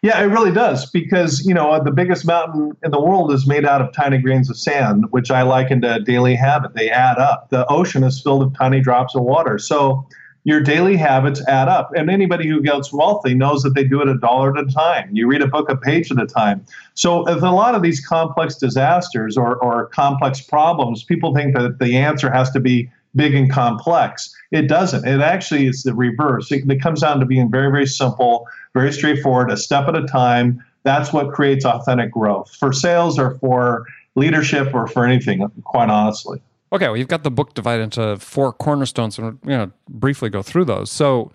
Yeah, 0.04 0.22
it 0.22 0.26
really 0.26 0.52
does 0.52 0.90
because 0.90 1.46
you 1.46 1.54
know 1.54 1.82
the 1.84 1.92
biggest 1.92 2.26
mountain 2.26 2.74
in 2.84 2.92
the 2.92 3.00
world 3.00 3.32
is 3.32 3.48
made 3.48 3.66
out 3.66 3.82
of 3.82 3.94
tiny 3.94 4.18
grains 4.18 4.50
of 4.50 4.58
sand, 4.58 5.06
which 5.12 5.32
I 5.32 5.44
liken 5.44 5.82
to 5.82 6.00
daily 6.02 6.36
habit. 6.36 6.74
They 6.74 6.90
add 6.90 7.18
up. 7.18 7.50
The 7.50 7.66
ocean 7.68 8.04
is 8.04 8.22
filled 8.22 8.46
with 8.46 8.58
tiny 8.58 8.82
drops 8.82 9.16
of 9.16 9.24
water. 9.24 9.58
So 9.58 10.06
your 10.44 10.62
daily 10.62 10.98
habits 10.98 11.42
add 11.48 11.70
up. 11.70 11.92
And 11.96 12.10
anybody 12.10 12.48
who 12.48 12.62
gets 12.62 12.92
wealthy 12.92 13.34
knows 13.34 13.64
that 13.64 13.76
they 13.76 13.84
do 13.84 14.02
it 14.02 14.10
a 14.10 14.18
dollar 14.18 14.58
at 14.58 14.64
a 14.64 14.72
time. 14.72 15.10
You 15.14 15.28
read 15.28 15.42
a 15.42 15.48
book 15.48 15.70
a 15.70 15.78
page 15.78 16.12
at 16.12 16.20
a 16.20 16.26
time. 16.26 16.66
So, 16.96 17.26
a 17.28 17.36
lot 17.36 17.76
of 17.76 17.82
these 17.82 18.06
complex 18.06 18.56
disasters 18.56 19.38
or, 19.38 19.56
or 19.58 19.88
complex 19.88 20.42
problems, 20.42 21.04
people 21.04 21.34
think 21.34 21.56
that 21.56 21.80
the 21.80 21.98
answer 21.98 22.30
has 22.30 22.52
to 22.52 22.60
be 22.60 22.90
big 23.16 23.36
and 23.36 23.52
complex. 23.52 24.36
It 24.52 24.68
doesn't. 24.68 25.08
It 25.08 25.22
actually 25.22 25.68
is 25.68 25.84
the 25.84 25.94
reverse. 25.94 26.52
It, 26.52 26.70
it 26.70 26.82
comes 26.82 27.02
down 27.02 27.20
to 27.20 27.26
being 27.26 27.50
very, 27.50 27.72
very 27.72 27.86
simple, 27.86 28.48
very 28.74 28.92
straightforward, 28.92 29.52
a 29.52 29.58
step 29.58 29.88
at 29.88 29.96
a 29.96 30.06
time. 30.06 30.64
That's 30.84 31.14
what 31.14 31.32
creates 31.32 31.66
authentic 31.66 32.12
growth 32.12 32.54
for 32.56 32.74
sales 32.74 33.18
or 33.18 33.36
for 33.36 33.86
leadership 34.16 34.74
or 34.74 34.88
for 34.88 35.06
anything, 35.06 35.50
quite 35.64 35.90
honestly. 35.90 36.42
Okay, 36.72 36.88
well, 36.88 36.98
you've 36.98 37.08
got 37.08 37.24
the 37.24 37.32
book 37.32 37.54
divided 37.54 37.84
into 37.84 38.18
four 38.18 38.52
cornerstones, 38.52 39.20
and 39.20 39.38
you 39.44 39.52
know, 39.52 39.72
briefly 39.90 40.30
go 40.30 40.42
through 40.42 40.66
those. 40.66 40.92
So, 40.92 41.32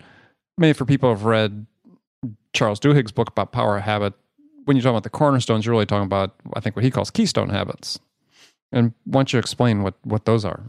maybe 0.57 0.73
for 0.73 0.85
people 0.85 1.09
who've 1.09 1.23
read 1.23 1.65
Charles 2.51 2.79
Duhigg's 2.79 3.13
book 3.13 3.29
about 3.29 3.53
power 3.53 3.77
of 3.77 3.83
habit, 3.83 4.13
when 4.65 4.75
you're 4.75 4.83
talking 4.83 4.95
about 4.95 5.03
the 5.03 5.09
cornerstones, 5.09 5.65
you're 5.65 5.71
really 5.71 5.85
talking 5.85 6.05
about, 6.05 6.35
I 6.53 6.59
think, 6.59 6.75
what 6.75 6.83
he 6.83 6.91
calls 6.91 7.09
keystone 7.09 7.49
habits. 7.49 7.99
And 8.71 8.93
why 9.05 9.19
don't 9.19 9.33
you 9.33 9.39
explain 9.39 9.81
what 9.81 9.95
what 10.03 10.25
those 10.25 10.43
are? 10.43 10.61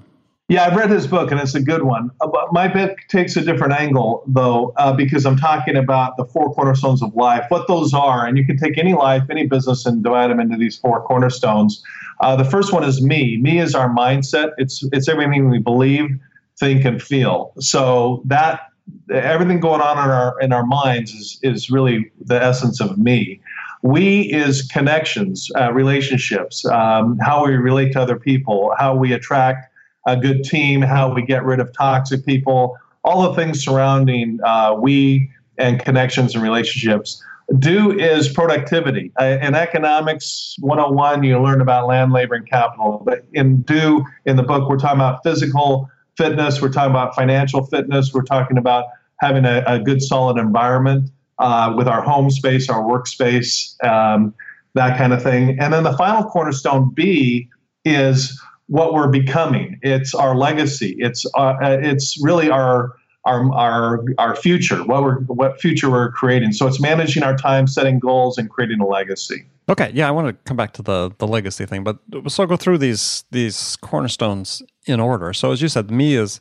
Yeah, 0.50 0.64
I've 0.64 0.74
read 0.74 0.90
his 0.90 1.06
book 1.06 1.30
and 1.30 1.40
it's 1.40 1.54
a 1.54 1.62
good 1.62 1.84
one. 1.84 2.10
Uh, 2.20 2.28
my 2.50 2.66
book 2.66 2.98
takes 3.06 3.36
a 3.36 3.40
different 3.40 3.72
angle, 3.72 4.24
though, 4.26 4.72
uh, 4.78 4.92
because 4.92 5.24
I'm 5.24 5.36
talking 5.36 5.76
about 5.76 6.16
the 6.16 6.24
four 6.24 6.52
cornerstones 6.52 7.04
of 7.04 7.14
life, 7.14 7.44
what 7.50 7.68
those 7.68 7.94
are. 7.94 8.26
And 8.26 8.36
you 8.36 8.44
can 8.44 8.56
take 8.56 8.76
any 8.76 8.92
life, 8.92 9.22
any 9.30 9.46
business, 9.46 9.86
and 9.86 10.02
divide 10.02 10.28
them 10.28 10.40
into 10.40 10.56
these 10.58 10.76
four 10.76 11.02
cornerstones. 11.02 11.84
Uh, 12.18 12.34
the 12.34 12.44
first 12.44 12.72
one 12.72 12.82
is 12.82 13.00
me. 13.00 13.36
Me 13.36 13.60
is 13.60 13.76
our 13.76 13.88
mindset. 13.94 14.50
It's 14.58 14.82
it's 14.92 15.08
everything 15.08 15.50
we 15.50 15.60
believe, 15.60 16.18
think, 16.58 16.84
and 16.84 17.00
feel. 17.00 17.52
So 17.60 18.20
that 18.24 18.62
everything 19.08 19.60
going 19.60 19.80
on 19.80 19.98
in 19.98 20.10
our 20.10 20.40
in 20.40 20.52
our 20.52 20.66
minds 20.66 21.12
is 21.12 21.38
is 21.44 21.70
really 21.70 22.10
the 22.24 22.42
essence 22.42 22.80
of 22.80 22.98
me. 22.98 23.40
We 23.82 24.22
is 24.22 24.62
connections, 24.62 25.48
uh, 25.56 25.72
relationships, 25.72 26.64
um, 26.64 27.18
how 27.18 27.46
we 27.46 27.52
relate 27.52 27.92
to 27.92 28.00
other 28.00 28.18
people, 28.18 28.74
how 28.78 28.96
we 28.96 29.12
attract 29.12 29.69
a 30.06 30.16
good 30.16 30.44
team, 30.44 30.82
how 30.82 31.12
we 31.12 31.22
get 31.22 31.44
rid 31.44 31.60
of 31.60 31.72
toxic 31.72 32.24
people, 32.24 32.76
all 33.04 33.30
the 33.30 33.34
things 33.34 33.62
surrounding 33.62 34.38
uh, 34.44 34.74
we 34.78 35.30
and 35.58 35.80
connections 35.80 36.34
and 36.34 36.42
relationships. 36.42 37.22
Do 37.58 37.98
is 37.98 38.28
productivity. 38.28 39.12
Uh, 39.20 39.38
in 39.42 39.54
economics 39.54 40.56
101, 40.60 41.24
you 41.24 41.38
learn 41.40 41.60
about 41.60 41.88
land, 41.88 42.12
labor, 42.12 42.34
and 42.34 42.48
capital. 42.48 43.02
But 43.04 43.24
in 43.32 43.62
do, 43.62 44.04
in 44.24 44.36
the 44.36 44.42
book, 44.42 44.68
we're 44.68 44.78
talking 44.78 45.00
about 45.00 45.22
physical 45.24 45.90
fitness, 46.16 46.62
we're 46.62 46.70
talking 46.70 46.90
about 46.90 47.14
financial 47.14 47.66
fitness, 47.66 48.12
we're 48.14 48.22
talking 48.22 48.56
about 48.56 48.84
having 49.18 49.44
a, 49.44 49.64
a 49.66 49.78
good, 49.78 50.00
solid 50.00 50.38
environment 50.38 51.10
uh, 51.38 51.72
with 51.76 51.88
our 51.88 52.02
home 52.02 52.30
space, 52.30 52.68
our 52.68 52.82
workspace, 52.82 53.82
um, 53.84 54.32
that 54.74 54.96
kind 54.96 55.12
of 55.12 55.22
thing. 55.22 55.58
And 55.58 55.72
then 55.72 55.82
the 55.82 55.96
final 55.96 56.22
cornerstone 56.24 56.90
B 56.94 57.48
is 57.84 58.40
what 58.70 58.94
we're 58.94 59.08
becoming. 59.08 59.80
It's 59.82 60.14
our 60.14 60.36
legacy. 60.36 60.94
It's 60.98 61.26
uh, 61.34 61.56
it's 61.60 62.22
really 62.22 62.50
our 62.50 62.94
our 63.24 63.52
our 63.52 64.04
our 64.18 64.36
future. 64.36 64.82
What 64.84 65.02
we're 65.02 65.20
what 65.22 65.60
future 65.60 65.90
we're 65.90 66.12
creating. 66.12 66.52
So 66.52 66.68
it's 66.68 66.80
managing 66.80 67.24
our 67.24 67.36
time, 67.36 67.66
setting 67.66 67.98
goals, 67.98 68.38
and 68.38 68.48
creating 68.48 68.80
a 68.80 68.86
legacy. 68.86 69.44
Okay, 69.68 69.90
yeah, 69.92 70.08
I 70.08 70.12
want 70.12 70.28
to 70.28 70.32
come 70.44 70.56
back 70.56 70.72
to 70.74 70.82
the 70.82 71.10
the 71.18 71.26
legacy 71.26 71.66
thing, 71.66 71.82
but 71.82 71.98
so 72.28 72.44
I'll 72.44 72.48
go 72.48 72.56
through 72.56 72.78
these 72.78 73.24
these 73.32 73.76
cornerstones 73.76 74.62
in 74.86 75.00
order. 75.00 75.32
So 75.32 75.50
as 75.50 75.60
you 75.60 75.68
said, 75.68 75.90
me 75.90 76.14
is 76.14 76.40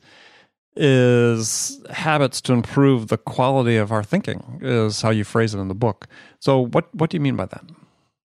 is 0.75 1.81
habits 1.89 2.39
to 2.41 2.53
improve 2.53 3.07
the 3.07 3.17
quality 3.17 3.75
of 3.75 3.91
our 3.91 4.03
thinking 4.03 4.59
is 4.61 5.01
how 5.01 5.09
you 5.09 5.23
phrase 5.23 5.55
it 5.55 5.59
in 5.59 5.67
the 5.67 5.73
book. 5.73 6.07
So 6.39 6.59
what 6.59 6.93
what 6.93 7.09
do 7.09 7.17
you 7.17 7.21
mean 7.21 7.35
by 7.35 7.47
that? 7.47 7.63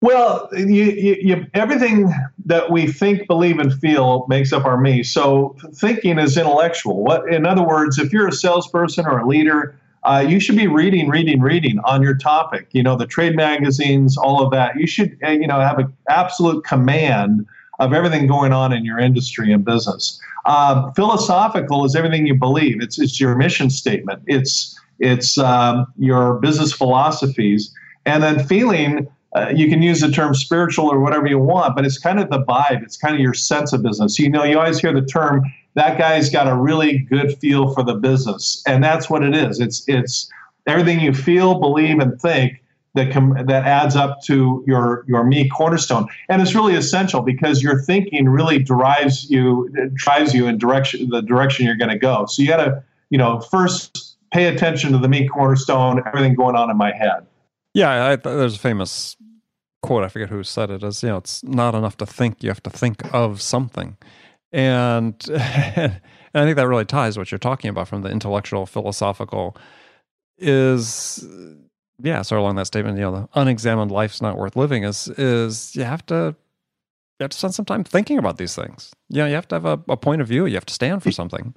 Well, 0.02 0.50
you, 0.54 0.66
you, 0.66 1.18
you, 1.22 1.48
everything 1.54 2.14
that 2.46 2.70
we 2.70 2.88
think, 2.88 3.28
believe, 3.28 3.60
and 3.60 3.74
feel 3.74 4.26
makes 4.28 4.54
up 4.54 4.66
our 4.66 4.80
me. 4.80 5.04
So 5.04 5.56
thinking 5.74 6.20
is 6.20 6.38
intellectual. 6.38 7.04
What, 7.04 7.32
in 7.34 7.46
other 7.46 7.64
words, 7.64 7.98
if 7.98 8.12
you're 8.14 8.28
a 8.28 8.32
salesperson 8.34 9.06
or 9.06 9.20
a 9.20 9.28
leader, 9.28 9.80
uh, 10.04 10.24
you 10.28 10.40
should 10.40 10.58
be 10.58 10.68
reading, 10.68 11.10
reading, 11.10 11.42
reading 11.42 11.80
on 11.80 12.02
your 12.04 12.16
topic. 12.16 12.68
You 12.74 12.84
know, 12.84 12.96
the 12.96 13.08
trade 13.08 13.36
magazines, 13.36 14.18
all 14.18 14.44
of 14.44 14.52
that. 14.52 14.76
You 14.76 14.86
should, 14.86 15.18
uh, 15.24 15.32
you 15.32 15.48
know, 15.48 15.60
have 15.60 15.80
an 15.80 15.92
absolute 16.10 16.64
command 16.64 17.48
of 17.80 17.92
everything 17.92 18.28
going 18.28 18.54
on 18.54 18.72
in 18.72 18.86
your 18.86 19.00
industry 19.00 19.52
and 19.52 19.66
business. 19.66 20.20
Uh, 20.46 20.92
philosophical 20.92 21.84
is 21.86 21.96
everything 21.96 22.28
you 22.28 22.36
believe. 22.36 22.82
It's 22.82 23.00
it's 23.00 23.20
your 23.20 23.36
mission 23.36 23.72
statement. 23.72 24.22
It's 24.28 24.80
it's 25.00 25.38
um, 25.40 25.88
your 25.98 26.36
business 26.36 26.72
philosophies, 26.72 27.74
and 28.06 28.22
then 28.22 28.46
feeling 28.46 29.08
uh, 29.36 29.52
you 29.54 29.68
can 29.70 29.82
use 29.82 30.00
the 30.00 30.10
term 30.10 30.34
spiritual 30.34 30.90
or 30.90 31.00
whatever 31.00 31.28
you 31.28 31.38
want, 31.38 31.76
but 31.76 31.86
it's 31.86 31.98
kind 31.98 32.20
of 32.20 32.30
the 32.30 32.40
vibe. 32.44 32.82
It's 32.84 32.98
kind 32.98 33.14
of 33.14 33.20
your 33.20 33.34
sense 33.34 33.74
of 33.74 33.84
business. 33.84 34.18
You 34.18 34.30
know, 34.30 34.44
you 34.44 34.58
always 34.58 34.80
hear 34.80 34.94
the 34.94 35.06
term 35.06 35.44
that 35.76 35.98
guy's 35.98 36.30
got 36.30 36.48
a 36.48 36.56
really 36.56 37.00
good 37.00 37.38
feel 37.38 37.74
for 37.74 37.84
the 37.84 37.96
business, 37.96 38.64
and 38.66 38.84
that's 38.84 39.10
what 39.10 39.24
it 39.24 39.36
is. 39.36 39.60
It's 39.60 39.84
it's 39.88 40.30
everything 40.68 41.02
you 41.02 41.14
feel, 41.14 41.60
believe, 41.60 42.00
and 42.00 42.20
think 42.20 42.64
that 42.96 43.12
com- 43.12 43.46
that 43.46 43.66
adds 43.66 43.96
up 43.96 44.22
to 44.24 44.64
your 44.66 45.04
your 45.06 45.26
me 45.26 45.50
cornerstone, 45.50 46.08
and 46.30 46.42
it's 46.42 46.56
really 46.56 46.76
essential 46.76 47.22
because 47.22 47.62
your 47.62 47.82
thinking 47.82 48.30
really 48.30 48.58
drives 48.58 49.30
you 49.30 49.70
drives 49.94 50.34
you 50.34 50.48
in 50.48 50.58
direction 50.58 51.10
the 51.10 51.22
direction 51.22 51.66
you're 51.66 51.76
going 51.76 51.92
to 51.92 52.00
go. 52.00 52.26
So 52.26 52.42
you 52.42 52.48
got 52.48 52.64
to 52.64 52.82
you 53.10 53.18
know 53.18 53.42
first 53.42 54.16
pay 54.32 54.46
attention 54.46 54.94
to 54.94 54.98
the 54.98 55.10
me 55.10 55.28
cornerstone, 55.28 56.02
everything 56.06 56.36
going 56.36 56.56
on 56.56 56.70
in 56.70 56.78
my 56.78 56.94
head. 56.94 57.26
Yeah, 57.74 58.08
I, 58.08 58.16
there's 58.16 58.56
a 58.56 58.60
famous 58.60 59.18
quote, 59.86 60.04
I 60.04 60.08
forget 60.08 60.30
who 60.30 60.44
said 60.44 60.70
it, 60.70 60.84
is, 60.84 61.04
you 61.04 61.10
know, 61.10 61.18
it's 61.18 61.44
not 61.44 61.76
enough 61.76 61.98
to 61.98 62.06
think, 62.06 62.44
you 62.44 62.50
have 62.50 62.64
to 62.64 62.70
think 62.70 63.14
of 63.14 63.42
something. 63.42 63.98
And, 64.52 65.16
and 65.30 66.02
I 66.34 66.44
think 66.44 66.56
that 66.56 66.68
really 66.68 66.86
ties 66.86 67.18
what 67.18 67.32
you're 67.32 67.40
talking 67.40 67.70
about 67.70 67.88
from 67.88 68.02
the 68.02 68.10
intellectual, 68.10 68.66
philosophical 68.66 69.58
is, 70.38 71.26
yeah, 72.02 72.22
sort 72.22 72.40
of 72.40 72.44
along 72.44 72.56
that 72.56 72.68
statement, 72.68 72.98
you 72.98 73.04
know, 73.04 73.12
the 73.12 73.30
unexamined 73.40 73.92
life's 73.92 74.22
not 74.22 74.38
worth 74.38 74.56
living 74.56 74.84
is, 74.84 75.08
is 75.10 75.76
you 75.76 75.84
have 75.84 76.06
to, 76.08 76.36
you 77.20 77.24
have 77.24 77.32
to 77.32 77.38
spend 77.38 77.54
some 77.54 77.66
time 77.66 77.84
thinking 77.84 78.18
about 78.18 78.38
these 78.38 78.56
things. 78.56 78.92
You 79.10 79.20
know, 79.20 79.28
you 79.28 79.36
have 79.36 79.48
to 79.50 79.56
have 79.56 79.66
a, 79.66 79.80
a 79.88 79.98
point 79.98 80.22
of 80.22 80.28
view. 80.28 80.46
You 80.46 80.56
have 80.56 80.66
to 80.66 80.74
stand 80.74 81.02
for 81.02 81.12
something. 81.12 81.54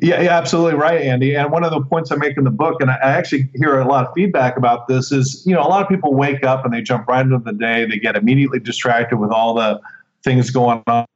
Yeah, 0.00 0.20
yeah, 0.20 0.36
absolutely 0.36 0.74
right, 0.74 1.00
Andy. 1.00 1.34
And 1.34 1.50
one 1.50 1.64
of 1.64 1.70
the 1.70 1.80
points 1.80 2.12
I 2.12 2.16
make 2.16 2.36
in 2.36 2.44
the 2.44 2.50
book, 2.50 2.80
and 2.80 2.90
I 2.90 2.96
actually 3.00 3.48
hear 3.54 3.78
a 3.78 3.86
lot 3.86 4.06
of 4.06 4.14
feedback 4.14 4.56
about 4.56 4.88
this, 4.88 5.10
is 5.10 5.42
you 5.46 5.54
know 5.54 5.62
a 5.62 5.68
lot 5.68 5.82
of 5.82 5.88
people 5.88 6.14
wake 6.14 6.44
up 6.44 6.64
and 6.64 6.72
they 6.72 6.82
jump 6.82 7.08
right 7.08 7.24
into 7.24 7.38
the 7.38 7.52
day. 7.52 7.86
They 7.86 7.98
get 7.98 8.16
immediately 8.16 8.60
distracted 8.60 9.18
with 9.18 9.30
all 9.30 9.54
the 9.54 9.80
things 10.22 10.50
going 10.50 10.82
on. 10.86 11.06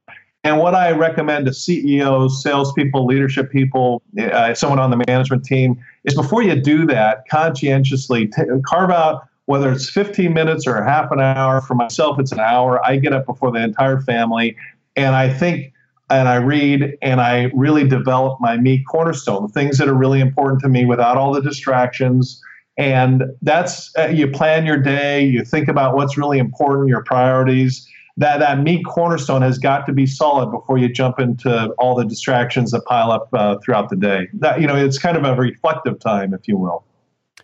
And 0.44 0.58
what 0.58 0.74
I 0.74 0.90
recommend 0.90 1.46
to 1.46 1.54
CEOs, 1.54 2.42
salespeople, 2.42 3.06
leadership 3.06 3.50
people, 3.50 4.02
uh, 4.20 4.52
someone 4.54 4.78
on 4.78 4.90
the 4.90 5.02
management 5.08 5.44
team, 5.44 5.82
is 6.04 6.14
before 6.14 6.42
you 6.42 6.54
do 6.54 6.86
that, 6.86 7.26
conscientiously 7.30 8.26
t- 8.26 8.42
carve 8.66 8.90
out 8.90 9.26
whether 9.46 9.70
it's 9.70 9.90
15 9.90 10.32
minutes 10.32 10.66
or 10.66 10.82
half 10.82 11.10
an 11.10 11.20
hour. 11.20 11.60
For 11.60 11.74
myself, 11.74 12.18
it's 12.18 12.32
an 12.32 12.40
hour. 12.40 12.84
I 12.84 12.96
get 12.96 13.12
up 13.12 13.26
before 13.26 13.52
the 13.52 13.62
entire 13.62 14.00
family, 14.00 14.56
and 14.96 15.14
I 15.14 15.32
think 15.32 15.72
and 16.10 16.28
I 16.28 16.36
read 16.36 16.96
and 17.02 17.20
I 17.20 17.50
really 17.54 17.86
develop 17.86 18.40
my 18.40 18.56
me 18.56 18.82
cornerstone, 18.84 19.42
the 19.42 19.52
things 19.52 19.78
that 19.78 19.88
are 19.88 19.94
really 19.94 20.20
important 20.20 20.60
to 20.62 20.68
me 20.68 20.84
without 20.84 21.16
all 21.16 21.32
the 21.32 21.40
distractions. 21.40 22.40
And 22.76 23.24
that's 23.42 23.92
uh, 23.96 24.08
you 24.08 24.28
plan 24.28 24.66
your 24.66 24.76
day, 24.76 25.24
you 25.24 25.44
think 25.44 25.68
about 25.68 25.94
what's 25.94 26.18
really 26.18 26.38
important, 26.38 26.88
your 26.88 27.02
priorities. 27.02 27.88
That 28.16 28.38
that 28.38 28.60
me 28.60 28.82
cornerstone 28.82 29.42
has 29.42 29.58
got 29.58 29.86
to 29.86 29.92
be 29.92 30.06
solid 30.06 30.50
before 30.52 30.78
you 30.78 30.88
jump 30.88 31.18
into 31.18 31.68
all 31.78 31.96
the 31.96 32.04
distractions 32.04 32.70
that 32.70 32.84
pile 32.84 33.10
up 33.10 33.28
uh, 33.32 33.56
throughout 33.64 33.90
the 33.90 33.96
day. 33.96 34.28
That 34.34 34.60
you 34.60 34.66
know, 34.66 34.76
it's 34.76 34.98
kind 34.98 35.16
of 35.16 35.24
a 35.24 35.34
reflective 35.34 35.98
time, 35.98 36.32
if 36.32 36.46
you 36.46 36.56
will. 36.56 36.84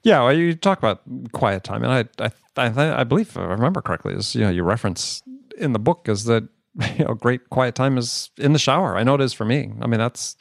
Yeah, 0.03 0.23
well, 0.23 0.33
you 0.33 0.55
talk 0.55 0.79
about 0.79 1.03
quiet 1.33 1.65
time, 1.65 1.83
and 1.83 1.93
I 1.93 2.25
I 2.25 2.31
I, 2.57 3.01
I 3.01 3.05
believe 3.05 3.37
I 3.37 3.45
remember 3.45 3.81
correctly 3.81 4.15
is 4.15 4.35
you 4.35 4.43
know 4.43 4.51
you 4.51 4.63
reference 4.63 5.23
in 5.59 5.73
the 5.73 5.79
book 5.79 6.09
is 6.09 6.25
that 6.25 6.49
you 6.99 7.05
know, 7.05 7.15
great 7.15 7.51
quiet 7.51 7.75
time 7.75 7.99
is 7.99 8.31
in 8.37 8.53
the 8.53 8.59
shower. 8.59 8.97
I 8.97 9.03
know 9.03 9.15
it 9.15 9.21
is 9.21 9.33
for 9.33 9.45
me. 9.45 9.73
I 9.81 9.87
mean, 9.87 9.99
that's 9.99 10.37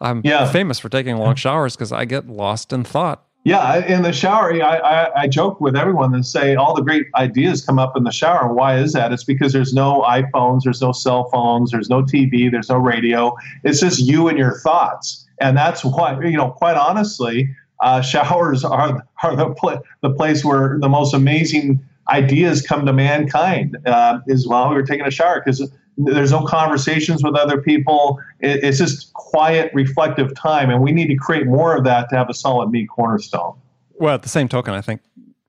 I'm 0.00 0.22
yeah. 0.24 0.50
famous 0.50 0.78
for 0.78 0.88
taking 0.88 1.16
long 1.16 1.34
showers 1.36 1.76
because 1.76 1.92
I 1.92 2.04
get 2.04 2.28
lost 2.28 2.72
in 2.72 2.84
thought. 2.84 3.24
Yeah, 3.44 3.84
in 3.84 4.02
the 4.02 4.12
shower, 4.12 4.52
I, 4.62 4.76
I, 4.76 5.22
I, 5.22 5.26
joke 5.26 5.60
with 5.60 5.74
everyone 5.74 6.14
and 6.14 6.24
say 6.24 6.54
all 6.54 6.76
the 6.76 6.82
great 6.82 7.06
ideas 7.16 7.66
come 7.66 7.76
up 7.76 7.96
in 7.96 8.04
the 8.04 8.12
shower. 8.12 8.54
Why 8.54 8.78
is 8.78 8.92
that? 8.92 9.12
It's 9.12 9.24
because 9.24 9.52
there's 9.52 9.74
no 9.74 10.02
iPhones, 10.02 10.60
there's 10.62 10.80
no 10.80 10.92
cell 10.92 11.28
phones, 11.28 11.72
there's 11.72 11.90
no 11.90 12.04
TV, 12.04 12.52
there's 12.52 12.68
no 12.68 12.76
radio. 12.76 13.34
It's 13.64 13.80
just 13.80 13.98
you 13.98 14.28
and 14.28 14.38
your 14.38 14.60
thoughts, 14.60 15.26
and 15.40 15.56
that's 15.56 15.84
why 15.84 16.16
you 16.22 16.36
know. 16.36 16.50
Quite 16.50 16.76
honestly, 16.76 17.52
uh, 17.80 18.00
showers 18.00 18.62
are 18.64 19.04
are 19.24 19.34
the 19.34 19.50
pl- 19.50 19.82
the 20.02 20.10
place 20.10 20.44
where 20.44 20.78
the 20.78 20.88
most 20.88 21.12
amazing 21.12 21.84
ideas 22.08 22.62
come 22.62 22.86
to 22.86 22.92
mankind 22.92 23.76
uh, 23.86 24.20
is 24.26 24.46
while 24.46 24.68
we 24.68 24.74
were 24.74 24.82
taking 24.82 25.06
a 25.06 25.10
shower 25.10 25.40
because 25.44 25.70
there's 25.96 26.32
no 26.32 26.44
conversations 26.44 27.22
with 27.22 27.36
other 27.36 27.60
people. 27.60 28.18
It, 28.40 28.64
it's 28.64 28.78
just 28.78 29.12
quiet, 29.12 29.70
reflective 29.74 30.34
time, 30.34 30.70
and 30.70 30.82
we 30.82 30.92
need 30.92 31.08
to 31.08 31.16
create 31.16 31.46
more 31.46 31.76
of 31.76 31.84
that 31.84 32.08
to 32.10 32.16
have 32.16 32.30
a 32.30 32.34
solid 32.34 32.70
me 32.70 32.86
cornerstone. 32.86 33.54
Well, 33.94 34.14
at 34.14 34.22
the 34.22 34.28
same 34.28 34.48
token, 34.48 34.74
I 34.74 34.80
think 34.80 35.00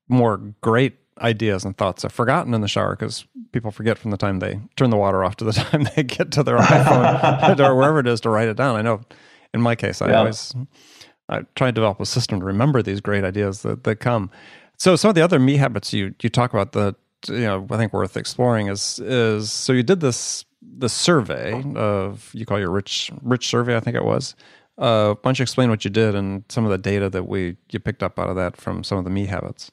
more 0.07 0.37
great 0.61 0.97
ideas 1.21 1.63
and 1.63 1.77
thoughts 1.77 2.03
are 2.03 2.09
forgotten 2.09 2.53
in 2.53 2.61
the 2.61 2.67
shower 2.67 2.95
because 2.95 3.25
people 3.51 3.71
forget 3.71 3.97
from 3.97 4.11
the 4.11 4.17
time 4.17 4.39
they 4.39 4.59
turn 4.75 4.89
the 4.89 4.97
water 4.97 5.23
off 5.23 5.37
to 5.37 5.45
the 5.45 5.51
time 5.53 5.87
they 5.95 6.03
get 6.03 6.31
to 6.31 6.43
their 6.43 6.57
iPhone 6.57 7.59
or 7.65 7.75
wherever 7.75 7.99
it 7.99 8.07
is 8.07 8.19
to 8.21 8.29
write 8.29 8.47
it 8.47 8.57
down. 8.57 8.75
I 8.75 8.81
know 8.81 9.01
in 9.53 9.61
my 9.61 9.75
case, 9.75 10.01
I 10.01 10.09
yeah. 10.09 10.19
always 10.19 10.53
I 11.29 11.41
try 11.55 11.69
to 11.69 11.71
develop 11.71 11.99
a 11.99 12.05
system 12.05 12.39
to 12.39 12.45
remember 12.45 12.81
these 12.81 12.99
great 12.99 13.23
ideas 13.23 13.61
that, 13.61 13.83
that 13.83 13.97
come. 13.97 14.29
So 14.77 14.95
some 14.95 15.09
of 15.09 15.15
the 15.15 15.21
other 15.21 15.39
me 15.39 15.57
habits 15.57 15.93
you 15.93 16.13
you 16.21 16.29
talk 16.29 16.53
about 16.53 16.73
that 16.73 16.95
you 17.27 17.41
know 17.41 17.65
I 17.69 17.77
think 17.77 17.93
worth 17.93 18.17
exploring 18.17 18.67
is 18.67 18.99
is 18.99 19.51
so 19.51 19.73
you 19.73 19.83
did 19.83 19.99
this 19.99 20.45
the 20.77 20.89
survey 20.89 21.63
of 21.75 22.31
you 22.33 22.45
call 22.45 22.59
your 22.59 22.71
rich 22.71 23.11
rich 23.21 23.47
survey, 23.47 23.75
I 23.75 23.79
think 23.79 23.95
it 23.95 24.05
was. 24.05 24.35
Uh, 24.77 25.09
why 25.09 25.19
don't 25.23 25.39
you 25.39 25.43
explain 25.43 25.69
what 25.69 25.85
you 25.85 25.91
did 25.91 26.15
and 26.15 26.43
some 26.49 26.65
of 26.65 26.71
the 26.71 26.77
data 26.77 27.09
that 27.09 27.27
we 27.27 27.57
you 27.71 27.79
picked 27.79 28.03
up 28.03 28.17
out 28.17 28.29
of 28.29 28.35
that 28.35 28.57
from 28.57 28.83
some 28.83 28.97
of 28.97 29.03
the 29.03 29.09
me 29.09 29.25
habits? 29.25 29.71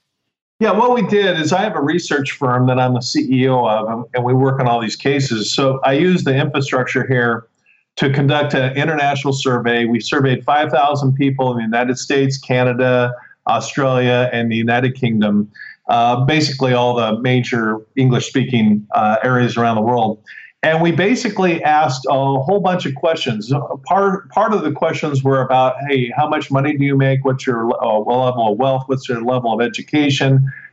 Yeah, 0.61 0.73
what 0.73 0.95
we 0.95 1.07
did 1.07 1.41
is 1.41 1.55
I 1.55 1.63
have 1.63 1.75
a 1.75 1.81
research 1.81 2.33
firm 2.33 2.67
that 2.67 2.79
I'm 2.79 2.93
the 2.93 3.01
CEO 3.01 3.67
of, 3.67 4.05
and 4.13 4.25
we 4.25 4.35
work 4.35 4.61
on 4.61 4.69
all 4.69 4.79
these 4.79 4.97
cases. 4.97 5.51
So 5.51 5.81
I 5.85 5.95
use 5.95 6.25
the 6.25 6.37
infrastructure 6.37 7.07
here 7.07 7.47
to 7.97 8.13
conduct 8.13 8.53
an 8.53 8.77
international 8.77 9.33
survey. 9.33 9.87
We 9.87 10.01
surveyed 10.01 10.45
5,000 10.45 11.15
people 11.15 11.51
in 11.51 11.57
the 11.57 11.63
United 11.63 11.99
States, 11.99 12.37
Canada, 12.37 13.15
Australia, 13.57 14.31
and 14.33 14.51
the 14.51 14.57
United 14.57 14.93
Kingdom, 14.95 15.51
uh, 15.89 16.25
basically 16.25 16.73
all 16.73 16.95
the 16.95 17.19
major 17.21 17.65
English 17.97 18.27
speaking 18.29 18.87
uh, 18.95 19.17
areas 19.31 19.57
around 19.57 19.77
the 19.77 19.87
world. 19.93 20.23
And 20.63 20.83
we 20.83 20.93
basically 20.93 21.63
asked 21.65 22.05
a 22.09 22.13
whole 22.13 22.61
bunch 22.61 22.85
of 22.85 22.95
questions. 22.95 23.51
Part 23.85 24.29
part 24.29 24.53
of 24.53 24.63
the 24.63 24.73
questions 24.73 25.25
were 25.25 25.41
about, 25.41 25.73
hey, 25.89 26.13
how 26.19 26.29
much 26.29 26.51
money 26.51 26.77
do 26.77 26.85
you 26.85 26.97
make? 26.97 27.25
What's 27.25 27.47
your 27.47 27.61
uh, 27.83 27.99
level 27.99 28.53
of 28.53 28.59
wealth? 28.59 28.85
What's 28.87 29.09
your 29.09 29.23
level 29.23 29.51
of 29.55 29.61
education? 29.71 30.31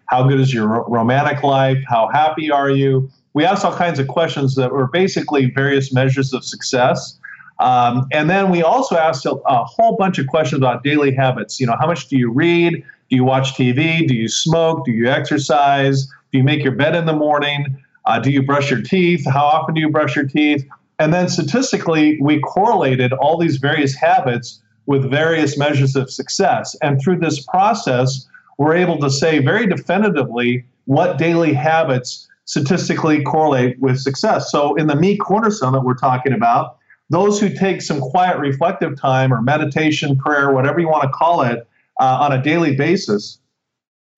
How 0.08 0.28
good 0.28 0.40
is 0.40 0.54
your 0.54 0.68
romantic 0.88 1.42
life? 1.44 1.78
How 1.88 2.10
happy 2.12 2.52
are 2.52 2.70
you? 2.70 3.10
We 3.34 3.46
asked 3.46 3.64
all 3.64 3.76
kinds 3.76 4.00
of 4.00 4.08
questions 4.08 4.56
that 4.56 4.72
were 4.72 4.88
basically 4.88 5.52
various 5.52 5.94
measures 5.94 6.34
of 6.34 6.44
success. 6.44 7.18
Um, 7.60 8.08
and 8.12 8.30
then 8.30 8.52
we 8.52 8.62
also 8.62 8.96
asked 8.96 9.26
a, 9.26 9.32
a 9.48 9.64
whole 9.64 9.96
bunch 9.96 10.20
of 10.20 10.28
questions 10.28 10.60
about 10.60 10.84
daily 10.84 11.14
habits. 11.14 11.60
You 11.60 11.68
know, 11.68 11.76
how 11.80 11.88
much 11.88 12.08
do 12.08 12.18
you 12.18 12.32
read? 12.32 12.84
Do 13.10 13.16
you 13.16 13.24
watch 13.24 13.54
TV? 13.54 14.08
Do 14.08 14.14
you 14.14 14.28
smoke? 14.28 14.86
Do 14.86 14.92
you 14.92 15.08
exercise? 15.08 16.06
Do 16.32 16.38
you 16.38 16.44
make 16.44 16.64
your 16.64 16.74
bed 16.74 16.96
in 16.96 17.06
the 17.06 17.16
morning? 17.16 17.82
Uh, 18.06 18.20
do 18.20 18.32
you 18.32 18.42
brush 18.44 18.70
your 18.70 18.82
teeth? 18.82 19.26
How 19.26 19.46
often 19.46 19.76
do 19.76 19.82
you 19.82 19.90
brush 19.90 20.16
your 20.16 20.26
teeth? 20.26 20.68
And 21.00 21.14
then 21.14 21.30
statistically, 21.30 22.18
we 22.22 22.40
correlated 22.40 23.14
all 23.14 23.38
these 23.38 23.58
various 23.58 23.96
habits 23.96 24.62
with 24.86 25.10
various 25.10 25.58
measures 25.58 25.96
of 25.96 26.10
success. 26.10 26.76
And 26.82 27.02
through 27.02 27.20
this 27.20 27.44
process, 27.46 28.28
we're 28.58 28.76
able 28.76 28.98
to 29.00 29.10
say 29.10 29.40
very 29.40 29.68
definitively 29.68 30.66
what 30.86 31.18
daily 31.18 31.54
habits 31.54 32.28
statistically 32.46 33.22
correlate 33.24 33.78
with 33.80 34.00
success. 34.00 34.50
So, 34.52 34.76
in 34.76 34.88
the 34.88 34.96
Me 34.96 35.18
Cornerstone 35.18 35.74
that 35.74 35.82
we're 35.82 35.96
talking 35.96 36.34
about, 36.34 36.78
those 37.10 37.40
who 37.40 37.50
take 37.50 37.82
some 37.82 38.00
quiet 38.00 38.38
reflective 38.40 39.00
time 39.00 39.34
or 39.34 39.42
meditation, 39.42 40.18
prayer, 40.18 40.54
whatever 40.54 40.80
you 40.80 40.90
want 40.90 41.04
to 41.04 41.10
call 41.10 41.42
it, 41.42 41.68
uh, 42.00 42.18
on 42.22 42.34
a 42.34 42.42
daily 42.42 42.76
basis 42.76 43.40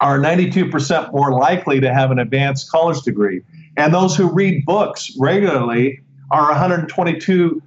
are 0.01 0.17
92% 0.17 1.13
more 1.13 1.31
likely 1.31 1.79
to 1.79 1.93
have 1.93 2.11
an 2.11 2.19
advanced 2.19 2.71
college 2.71 3.01
degree. 3.01 3.41
And 3.77 3.93
those 3.93 4.15
who 4.15 4.31
read 4.31 4.65
books 4.65 5.11
regularly 5.19 5.99
are 6.31 6.51
122% 6.53 7.61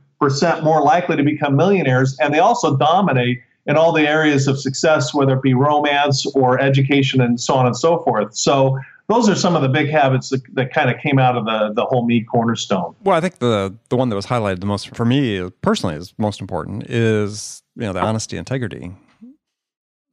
more 0.62 0.83
likely 0.83 1.17
to 1.17 1.23
become 1.23 1.57
millionaires. 1.57 2.17
And 2.21 2.33
they 2.33 2.38
also 2.38 2.76
dominate 2.76 3.41
in 3.66 3.76
all 3.76 3.92
the 3.92 4.09
areas 4.09 4.49
of 4.49 4.59
success, 4.61 5.14
whether 5.14 5.35
it 5.35 5.42
be 5.42 5.54
romance 5.54 6.26
or 6.35 6.61
education 6.61 7.21
and 7.21 7.40
so 7.40 7.54
on 7.54 7.66
and 7.66 7.76
so 7.76 8.00
forth. 8.00 8.35
So 8.35 8.78
those 9.09 9.28
are 9.28 9.35
some 9.35 9.54
of 9.54 9.62
the 9.62 9.69
big 9.69 9.88
habits 9.88 10.31
that, 10.31 10.42
that 10.54 10.73
kind 10.73 10.90
of 10.90 10.99
came 11.00 11.19
out 11.19 11.37
of 11.37 11.45
the, 11.45 11.73
the 11.75 11.85
whole 11.85 12.04
me 12.07 12.23
cornerstone. 12.23 12.95
Well, 13.04 13.16
I 13.16 13.21
think 13.21 13.38
the 13.38 13.75
the 13.88 13.97
one 13.97 14.09
that 14.09 14.16
was 14.16 14.26
highlighted 14.26 14.61
the 14.61 14.66
most 14.66 14.95
for 14.97 15.04
me 15.04 15.50
personally 15.61 15.97
is 15.97 16.14
most 16.19 16.40
important 16.40 16.88
is 16.88 17.62
you 17.76 17.83
know 17.83 17.92
the 17.92 18.00
honesty 18.00 18.37
integrity 18.37 18.92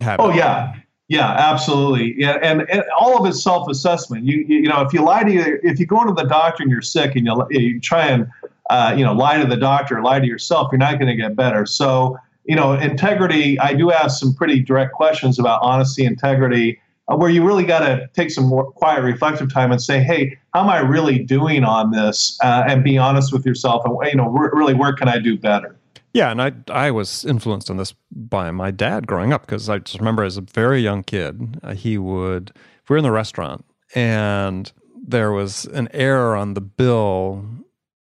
habit. 0.01 0.23
Oh 0.23 0.33
yeah, 0.33 0.75
yeah, 1.07 1.31
absolutely. 1.31 2.15
Yeah, 2.17 2.37
and, 2.41 2.69
and 2.69 2.83
all 2.97 3.19
of 3.19 3.27
it's 3.27 3.41
self-assessment. 3.41 4.25
You, 4.25 4.45
you, 4.47 4.57
you 4.59 4.69
know, 4.69 4.81
if 4.81 4.93
you 4.93 5.01
lie 5.01 5.23
to 5.23 5.31
you, 5.31 5.59
if 5.63 5.79
you 5.79 5.85
go 5.85 6.01
into 6.01 6.13
the 6.13 6.27
doctor 6.27 6.63
and 6.63 6.71
you're 6.71 6.81
sick 6.81 7.15
and 7.15 7.25
you 7.25 7.47
you 7.49 7.79
try 7.79 8.07
and 8.07 8.29
uh, 8.69 8.93
you 8.95 9.03
know 9.03 9.13
lie 9.13 9.37
to 9.37 9.47
the 9.47 9.57
doctor, 9.57 10.01
lie 10.03 10.19
to 10.19 10.27
yourself, 10.27 10.69
you're 10.71 10.79
not 10.79 10.99
going 10.99 11.07
to 11.07 11.15
get 11.15 11.35
better. 11.35 11.65
So 11.65 12.17
you 12.49 12.55
know, 12.55 12.73
integrity. 12.73 13.59
I 13.59 13.75
do 13.75 13.91
ask 13.91 14.19
some 14.19 14.33
pretty 14.33 14.59
direct 14.59 14.93
questions 14.93 15.37
about 15.37 15.61
honesty, 15.61 16.03
integrity, 16.03 16.81
uh, 17.07 17.15
where 17.15 17.29
you 17.29 17.45
really 17.45 17.63
got 17.63 17.81
to 17.81 18.09
take 18.13 18.31
some 18.31 18.45
more 18.45 18.71
quiet, 18.71 19.03
reflective 19.03 19.53
time 19.53 19.71
and 19.71 19.79
say, 19.79 20.01
hey, 20.01 20.35
how 20.55 20.61
am 20.61 20.69
I 20.69 20.79
really 20.79 21.19
doing 21.19 21.63
on 21.63 21.91
this? 21.91 22.39
Uh, 22.43 22.63
and 22.67 22.83
be 22.83 22.97
honest 22.97 23.31
with 23.31 23.45
yourself, 23.45 23.85
and 23.85 23.95
you 24.11 24.15
know, 24.15 24.27
really, 24.29 24.73
where 24.73 24.93
can 24.93 25.07
I 25.07 25.19
do 25.19 25.37
better? 25.37 25.77
Yeah, 26.11 26.31
and 26.31 26.41
I 26.41 26.53
I 26.69 26.89
was 26.89 27.23
influenced 27.23 27.69
on 27.69 27.77
this 27.77 27.93
by 28.11 28.49
my 28.49 28.71
dad 28.71 29.05
growing 29.05 29.31
up 29.31 29.41
because 29.41 29.69
I 29.69 29.77
just 29.77 29.99
remember 29.99 30.23
as 30.23 30.35
a 30.35 30.41
very 30.41 30.81
young 30.81 31.03
kid, 31.03 31.59
uh, 31.61 31.75
he 31.75 31.99
would 31.99 32.49
if 32.81 32.89
we 32.89 32.95
were 32.95 32.97
in 32.97 33.03
the 33.03 33.11
restaurant 33.11 33.63
and 33.93 34.71
there 34.99 35.31
was 35.31 35.65
an 35.65 35.87
error 35.93 36.35
on 36.35 36.55
the 36.55 36.61
bill 36.61 37.45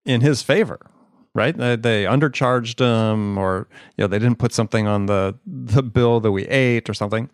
in 0.04 0.22
his 0.22 0.42
favor, 0.42 0.91
right? 1.34 1.56
They, 1.56 1.76
they 1.76 2.04
undercharged 2.06 2.80
him, 2.80 3.38
or 3.38 3.68
you 3.98 4.04
know 4.04 4.08
they 4.08 4.20
didn't 4.20 4.40
put 4.40 4.54
something 4.54 4.88
on 4.88 5.06
the 5.06 5.38
the 5.46 5.84
bill 5.84 6.20
that 6.20 6.32
we 6.32 6.48
ate 6.48 6.90
or 6.90 6.94
something. 6.94 7.30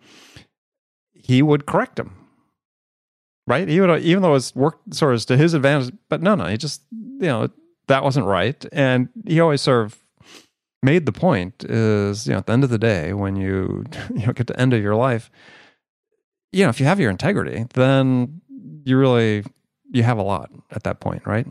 He 1.12 1.42
would 1.42 1.66
correct 1.66 1.98
him, 1.98 2.14
right? 3.46 3.68
He 3.68 3.80
would 3.80 4.02
even 4.02 4.22
though 4.22 4.30
it 4.30 4.32
was 4.32 4.54
worked 4.54 4.94
sort 4.94 5.14
of 5.14 5.26
to 5.26 5.36
his 5.36 5.54
advantage, 5.54 5.94
but 6.08 6.22
no, 6.22 6.34
no, 6.34 6.46
he 6.46 6.56
just 6.56 6.82
you 6.90 7.26
know 7.26 7.50
that 7.88 8.04
wasn't 8.04 8.26
right, 8.26 8.64
and 8.72 9.08
he 9.26 9.40
always 9.40 9.60
sort 9.60 9.86
of 9.86 9.98
made 10.82 11.06
the 11.06 11.12
point 11.12 11.64
is, 11.64 12.26
you 12.26 12.32
know, 12.32 12.38
at 12.38 12.46
the 12.46 12.52
end 12.52 12.64
of 12.64 12.70
the 12.70 12.78
day, 12.78 13.12
when 13.12 13.36
you 13.36 13.84
you 14.14 14.26
know 14.26 14.32
get 14.32 14.46
to 14.46 14.60
end 14.60 14.72
of 14.72 14.82
your 14.82 14.94
life, 14.94 15.30
you 16.52 16.64
know, 16.64 16.70
if 16.70 16.80
you 16.80 16.86
have 16.86 17.00
your 17.00 17.10
integrity, 17.10 17.66
then 17.74 18.40
you 18.84 18.96
really 18.96 19.44
you 19.90 20.02
have 20.02 20.18
a 20.18 20.22
lot 20.22 20.50
at 20.70 20.84
that 20.84 21.00
point, 21.00 21.26
right? 21.26 21.46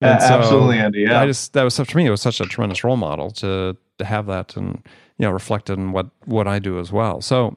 And 0.00 0.20
so 0.20 0.28
Absolutely, 0.28 0.78
Andy. 0.78 1.00
Yeah, 1.02 1.20
I 1.20 1.26
just 1.26 1.52
that 1.52 1.62
was 1.62 1.74
such 1.74 1.92
for 1.92 1.98
me. 1.98 2.06
It 2.06 2.10
was 2.10 2.22
such 2.22 2.40
a 2.40 2.44
tremendous 2.44 2.84
role 2.84 2.96
model 2.96 3.30
to 3.32 3.76
to 3.98 4.04
have 4.04 4.26
that 4.26 4.56
and 4.56 4.82
you 5.18 5.26
know 5.26 5.30
reflected 5.30 5.78
in 5.78 5.92
what 5.92 6.10
what 6.24 6.46
I 6.46 6.58
do 6.58 6.78
as 6.78 6.92
well. 6.92 7.20
So, 7.20 7.56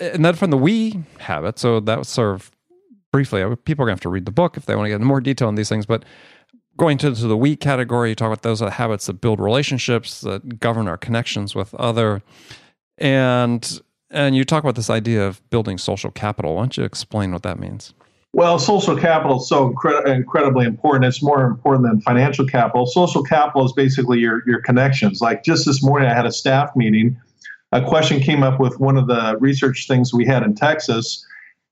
and 0.00 0.24
then 0.24 0.34
from 0.34 0.50
the 0.50 0.56
we 0.56 1.02
habit, 1.18 1.58
so 1.58 1.80
that 1.80 1.98
was 1.98 2.08
sort 2.08 2.34
of 2.34 2.50
briefly. 3.12 3.42
People 3.64 3.84
are 3.84 3.86
gonna 3.86 3.92
have 3.92 4.00
to 4.00 4.08
read 4.08 4.24
the 4.24 4.32
book 4.32 4.56
if 4.56 4.66
they 4.66 4.74
want 4.74 4.86
to 4.86 4.90
get 4.90 4.96
into 4.96 5.06
more 5.06 5.20
detail 5.20 5.48
on 5.48 5.54
these 5.54 5.68
things, 5.68 5.86
but 5.86 6.04
going 6.78 6.96
to, 6.96 7.14
to 7.14 7.26
the 7.26 7.36
we 7.36 7.56
category, 7.56 8.10
you 8.10 8.14
talk 8.14 8.28
about 8.28 8.42
those 8.42 8.62
are 8.62 8.66
the 8.66 8.70
habits 8.70 9.06
that 9.06 9.20
build 9.20 9.40
relationships, 9.40 10.20
that 10.22 10.60
govern 10.60 10.88
our 10.88 10.96
connections 10.96 11.54
with 11.54 11.74
other, 11.74 12.22
and 12.96 13.80
and 14.10 14.34
you 14.34 14.44
talk 14.44 14.64
about 14.64 14.74
this 14.74 14.88
idea 14.88 15.26
of 15.26 15.48
building 15.50 15.76
social 15.76 16.10
capital. 16.10 16.54
Why 16.54 16.62
don't 16.62 16.76
you 16.78 16.84
explain 16.84 17.32
what 17.32 17.42
that 17.42 17.58
means? 17.58 17.92
Well, 18.34 18.58
social 18.58 18.96
capital 18.96 19.38
is 19.38 19.48
so 19.48 19.70
incre- 19.70 20.06
incredibly 20.06 20.66
important. 20.66 21.06
It's 21.06 21.22
more 21.22 21.44
important 21.44 21.88
than 21.88 22.00
financial 22.02 22.46
capital. 22.46 22.86
Social 22.86 23.22
capital 23.22 23.64
is 23.64 23.72
basically 23.72 24.18
your 24.18 24.42
your 24.46 24.60
connections. 24.60 25.20
Like 25.20 25.44
just 25.44 25.66
this 25.66 25.82
morning, 25.82 26.08
I 26.08 26.14
had 26.14 26.26
a 26.26 26.32
staff 26.32 26.70
meeting. 26.76 27.16
A 27.72 27.82
question 27.82 28.20
came 28.20 28.42
up 28.42 28.60
with 28.60 28.78
one 28.80 28.96
of 28.96 29.06
the 29.06 29.36
research 29.40 29.86
things 29.88 30.12
we 30.12 30.24
had 30.24 30.42
in 30.42 30.54
Texas, 30.54 31.24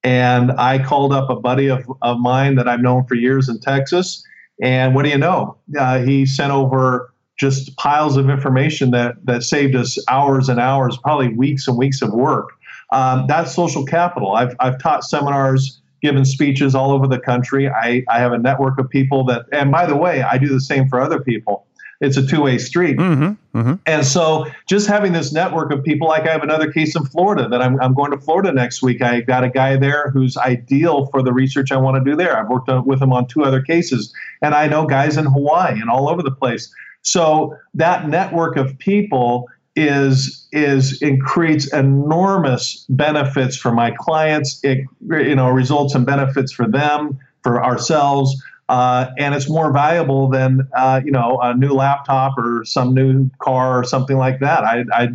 and 0.02 0.52
I 0.52 0.82
called 0.82 1.12
up 1.12 1.30
a 1.30 1.36
buddy 1.36 1.68
of, 1.68 1.84
of 2.02 2.18
mine 2.18 2.56
that 2.56 2.68
I've 2.68 2.80
known 2.80 3.04
for 3.06 3.14
years 3.14 3.48
in 3.48 3.60
Texas 3.60 4.22
and 4.62 4.94
what 4.94 5.04
do 5.04 5.10
you 5.10 5.18
know? 5.18 5.56
Uh, 5.78 6.00
he 6.00 6.24
sent 6.24 6.52
over 6.52 7.12
just 7.38 7.76
piles 7.76 8.16
of 8.16 8.30
information 8.30 8.90
that 8.92 9.14
that 9.24 9.42
saved 9.42 9.74
us 9.76 9.98
hours 10.08 10.48
and 10.48 10.58
hours, 10.58 10.96
probably 10.96 11.28
weeks 11.28 11.68
and 11.68 11.76
weeks 11.76 12.00
of 12.00 12.12
work. 12.12 12.50
Um, 12.92 13.26
that's 13.26 13.54
social 13.54 13.84
capital. 13.84 14.34
I've 14.34 14.56
I've 14.60 14.80
taught 14.80 15.04
seminars, 15.04 15.80
given 16.02 16.24
speeches 16.24 16.74
all 16.74 16.92
over 16.92 17.06
the 17.06 17.18
country. 17.18 17.68
I, 17.68 18.04
I 18.08 18.18
have 18.18 18.32
a 18.32 18.38
network 18.38 18.78
of 18.78 18.88
people 18.88 19.24
that, 19.24 19.46
and 19.52 19.70
by 19.70 19.86
the 19.86 19.96
way, 19.96 20.22
I 20.22 20.38
do 20.38 20.48
the 20.48 20.60
same 20.60 20.88
for 20.88 21.00
other 21.00 21.20
people 21.20 21.66
it's 22.00 22.16
a 22.16 22.26
two-way 22.26 22.58
street. 22.58 22.98
Mm-hmm, 22.98 23.58
mm-hmm. 23.58 23.74
And 23.86 24.06
so 24.06 24.46
just 24.68 24.86
having 24.86 25.12
this 25.12 25.32
network 25.32 25.72
of 25.72 25.82
people, 25.82 26.08
like 26.08 26.26
I 26.26 26.32
have 26.32 26.42
another 26.42 26.70
case 26.70 26.94
in 26.94 27.04
Florida 27.04 27.48
that 27.48 27.62
I'm, 27.62 27.80
I'm 27.80 27.94
going 27.94 28.10
to 28.10 28.18
Florida 28.18 28.52
next 28.52 28.82
week. 28.82 29.00
I 29.00 29.20
got 29.22 29.44
a 29.44 29.48
guy 29.48 29.76
there 29.76 30.10
who's 30.10 30.36
ideal 30.36 31.06
for 31.06 31.22
the 31.22 31.32
research 31.32 31.72
I 31.72 31.76
want 31.76 32.02
to 32.02 32.10
do 32.10 32.16
there. 32.16 32.38
I've 32.38 32.48
worked 32.48 32.70
with 32.86 33.00
him 33.00 33.12
on 33.12 33.26
two 33.26 33.44
other 33.44 33.62
cases, 33.62 34.12
and 34.42 34.54
I 34.54 34.68
know 34.68 34.86
guys 34.86 35.16
in 35.16 35.24
Hawaii 35.24 35.80
and 35.80 35.88
all 35.88 36.08
over 36.08 36.22
the 36.22 36.30
place. 36.30 36.72
So 37.02 37.56
that 37.74 38.08
network 38.08 38.56
of 38.56 38.76
people 38.78 39.48
is 39.76 40.48
is 40.52 41.00
it 41.02 41.20
creates 41.20 41.72
enormous 41.72 42.86
benefits 42.88 43.56
for 43.56 43.72
my 43.72 43.92
clients. 43.92 44.58
It 44.64 44.78
you 45.08 45.36
know 45.36 45.48
results 45.50 45.94
in 45.94 46.04
benefits 46.04 46.52
for 46.52 46.66
them, 46.66 47.18
for 47.42 47.62
ourselves 47.62 48.42
uh, 48.68 49.10
and 49.16 49.34
it's 49.34 49.48
more 49.48 49.72
valuable 49.72 50.28
than 50.28 50.68
uh, 50.76 51.00
you 51.04 51.12
know 51.12 51.38
a 51.40 51.54
new 51.54 51.72
laptop 51.72 52.36
or 52.36 52.64
some 52.64 52.94
new 52.94 53.30
car 53.38 53.78
or 53.78 53.84
something 53.84 54.16
like 54.16 54.40
that. 54.40 54.64
I, 54.64 54.84
I 54.92 55.08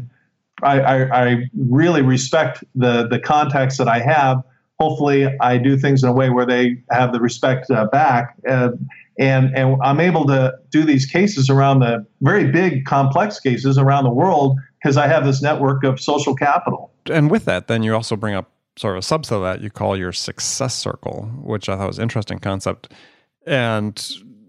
I, 0.63 1.04
I, 1.06 1.43
really 1.58 2.04
respect 2.04 2.63
the 2.76 3.08
the 3.08 3.19
contacts 3.19 3.78
that 3.78 3.88
I 3.88 4.00
have. 4.00 4.43
Hopefully, 4.80 5.28
I 5.39 5.58
do 5.58 5.76
things 5.76 6.04
in 6.04 6.10
a 6.10 6.13
way 6.13 6.30
where 6.30 6.45
they 6.45 6.78
have 6.91 7.13
the 7.13 7.19
respect 7.19 7.69
uh, 7.71 7.86
back, 7.86 8.36
and 8.45 8.88
and 9.19 9.56
and 9.56 9.78
I'm 9.82 10.00
able 10.00 10.26
to 10.28 10.54
do 10.69 10.84
these 10.84 11.06
cases 11.06 11.50
around 11.50 11.80
the 11.80 12.06
very 12.21 12.52
big, 12.52 12.86
complex 12.86 13.39
cases 13.39 13.78
around 13.78 14.04
the 14.04 14.12
world 14.12 14.58
because 14.82 14.97
I 14.97 15.08
have 15.08 15.26
this 15.26 15.41
network 15.41 15.84
of 15.84 16.00
social 16.00 16.36
capital. 16.36 16.91
And 17.10 17.30
with 17.30 17.45
that, 17.45 17.67
then 17.67 17.84
you 17.84 17.93
also 17.93 18.15
bring 18.15 18.36
up 18.36 18.52
sort 18.78 18.97
of 18.97 19.04
a 19.04 19.06
subset 19.06 19.34
of 19.34 19.43
that 19.43 19.62
you 19.62 19.69
call 19.69 19.97
your 19.97 20.12
success 20.12 20.76
circle, 20.76 21.30
which 21.41 21.69
I 21.69 21.78
thought 21.78 21.88
was 21.88 21.97
an 22.00 22.04
interesting 22.04 22.39
concept 22.39 22.91
and 23.45 23.97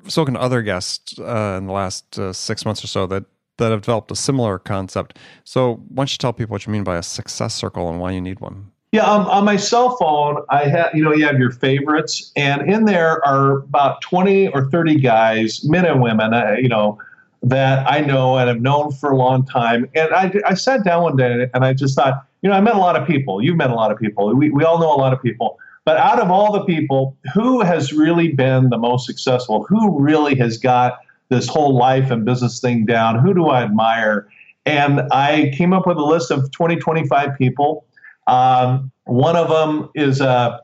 spoken 0.07 0.35
to 0.35 0.41
other 0.41 0.63
guests 0.63 1.19
uh, 1.19 1.57
in 1.59 1.67
the 1.67 1.73
last 1.73 2.19
uh, 2.19 2.33
six 2.33 2.65
months 2.65 2.85
or 2.85 2.87
so 2.87 3.07
that 3.07 3.25
that 3.59 3.71
have 3.71 3.83
developed 3.83 4.11
a 4.11 4.17
similar 4.17 4.59
concept. 4.59 5.19
So, 5.45 5.75
why 5.89 6.03
don't 6.03 6.13
you 6.13 6.19
tell 6.19 6.33
people 6.33 6.53
what 6.53 6.67
you 6.67 6.73
mean 6.73 6.85
by 6.85 6.97
a 6.97 7.03
success 7.03 7.55
circle 7.55 7.91
and 7.91 8.01
why 8.01 8.13
you 8.13 8.21
need 8.21 8.41
one? 8.41 8.73
Yeah, 8.93 9.05
um, 9.07 9.27
on 9.27 9.47
my 9.47 9.57
cell 9.57 9.97
phone, 9.97 10.45
I 10.51 10.65
have 10.65 10.95
you 10.95 11.03
know 11.03 11.15
you 11.15 11.25
have 11.25 11.39
your 11.39 11.51
favorites, 11.51 12.31
and 12.37 12.71
in 12.71 12.85
there 12.85 13.27
are 13.27 13.61
about 13.61 14.03
twenty 14.03 14.49
or 14.49 14.69
thirty 14.69 14.97
guys, 15.01 15.65
men 15.65 15.87
and 15.87 16.03
women, 16.03 16.35
uh, 16.35 16.57
you 16.61 16.69
know, 16.69 16.99
that 17.43 17.91
I 17.91 18.01
know 18.01 18.37
and 18.37 18.49
have 18.49 18.61
known 18.61 18.93
for 18.93 19.11
a 19.11 19.17
long 19.17 19.47
time. 19.47 19.89
And 19.95 20.13
I, 20.13 20.31
I 20.47 20.53
sat 20.53 20.85
down 20.85 21.05
one 21.05 21.17
day 21.17 21.49
and 21.55 21.65
I 21.65 21.73
just 21.73 21.97
thought, 21.97 22.23
you 22.43 22.51
know, 22.51 22.55
I 22.55 22.61
met 22.61 22.75
a 22.75 22.79
lot 22.79 23.01
of 23.01 23.07
people. 23.07 23.43
You've 23.43 23.57
met 23.57 23.71
a 23.71 23.75
lot 23.75 23.91
of 23.91 23.99
people. 23.99 24.35
We 24.35 24.51
we 24.51 24.63
all 24.63 24.79
know 24.79 24.95
a 24.95 25.01
lot 25.01 25.15
of 25.15 25.23
people. 25.23 25.59
But 25.87 25.97
out 25.97 26.21
of 26.21 26.31
all 26.31 26.53
the 26.53 26.65
people, 26.65 27.17
who 27.33 27.63
has 27.63 27.95
really 27.95 28.29
been 28.29 28.69
the 28.69 28.79
most 28.79 29.07
successful? 29.07 29.65
Who 29.71 29.99
really 29.99 30.37
has 30.37 30.59
got 30.59 30.99
this 31.31 31.49
whole 31.49 31.75
life 31.75 32.11
and 32.11 32.27
business 32.27 32.61
thing 32.61 32.85
down? 32.85 33.19
Who 33.21 33.33
do 33.33 33.47
I 33.47 33.63
admire? 33.63 34.29
And 34.67 35.01
I 35.11 35.51
came 35.57 35.73
up 35.73 35.87
with 35.87 35.97
a 35.97 36.05
list 36.05 36.31
of 36.31 36.51
20, 36.53 36.77
25 36.77 37.31
people. 37.39 37.87
Um, 38.27 38.91
one 39.05 39.37
of 39.37 39.49
them 39.49 39.91
is 39.95 40.21
a, 40.21 40.61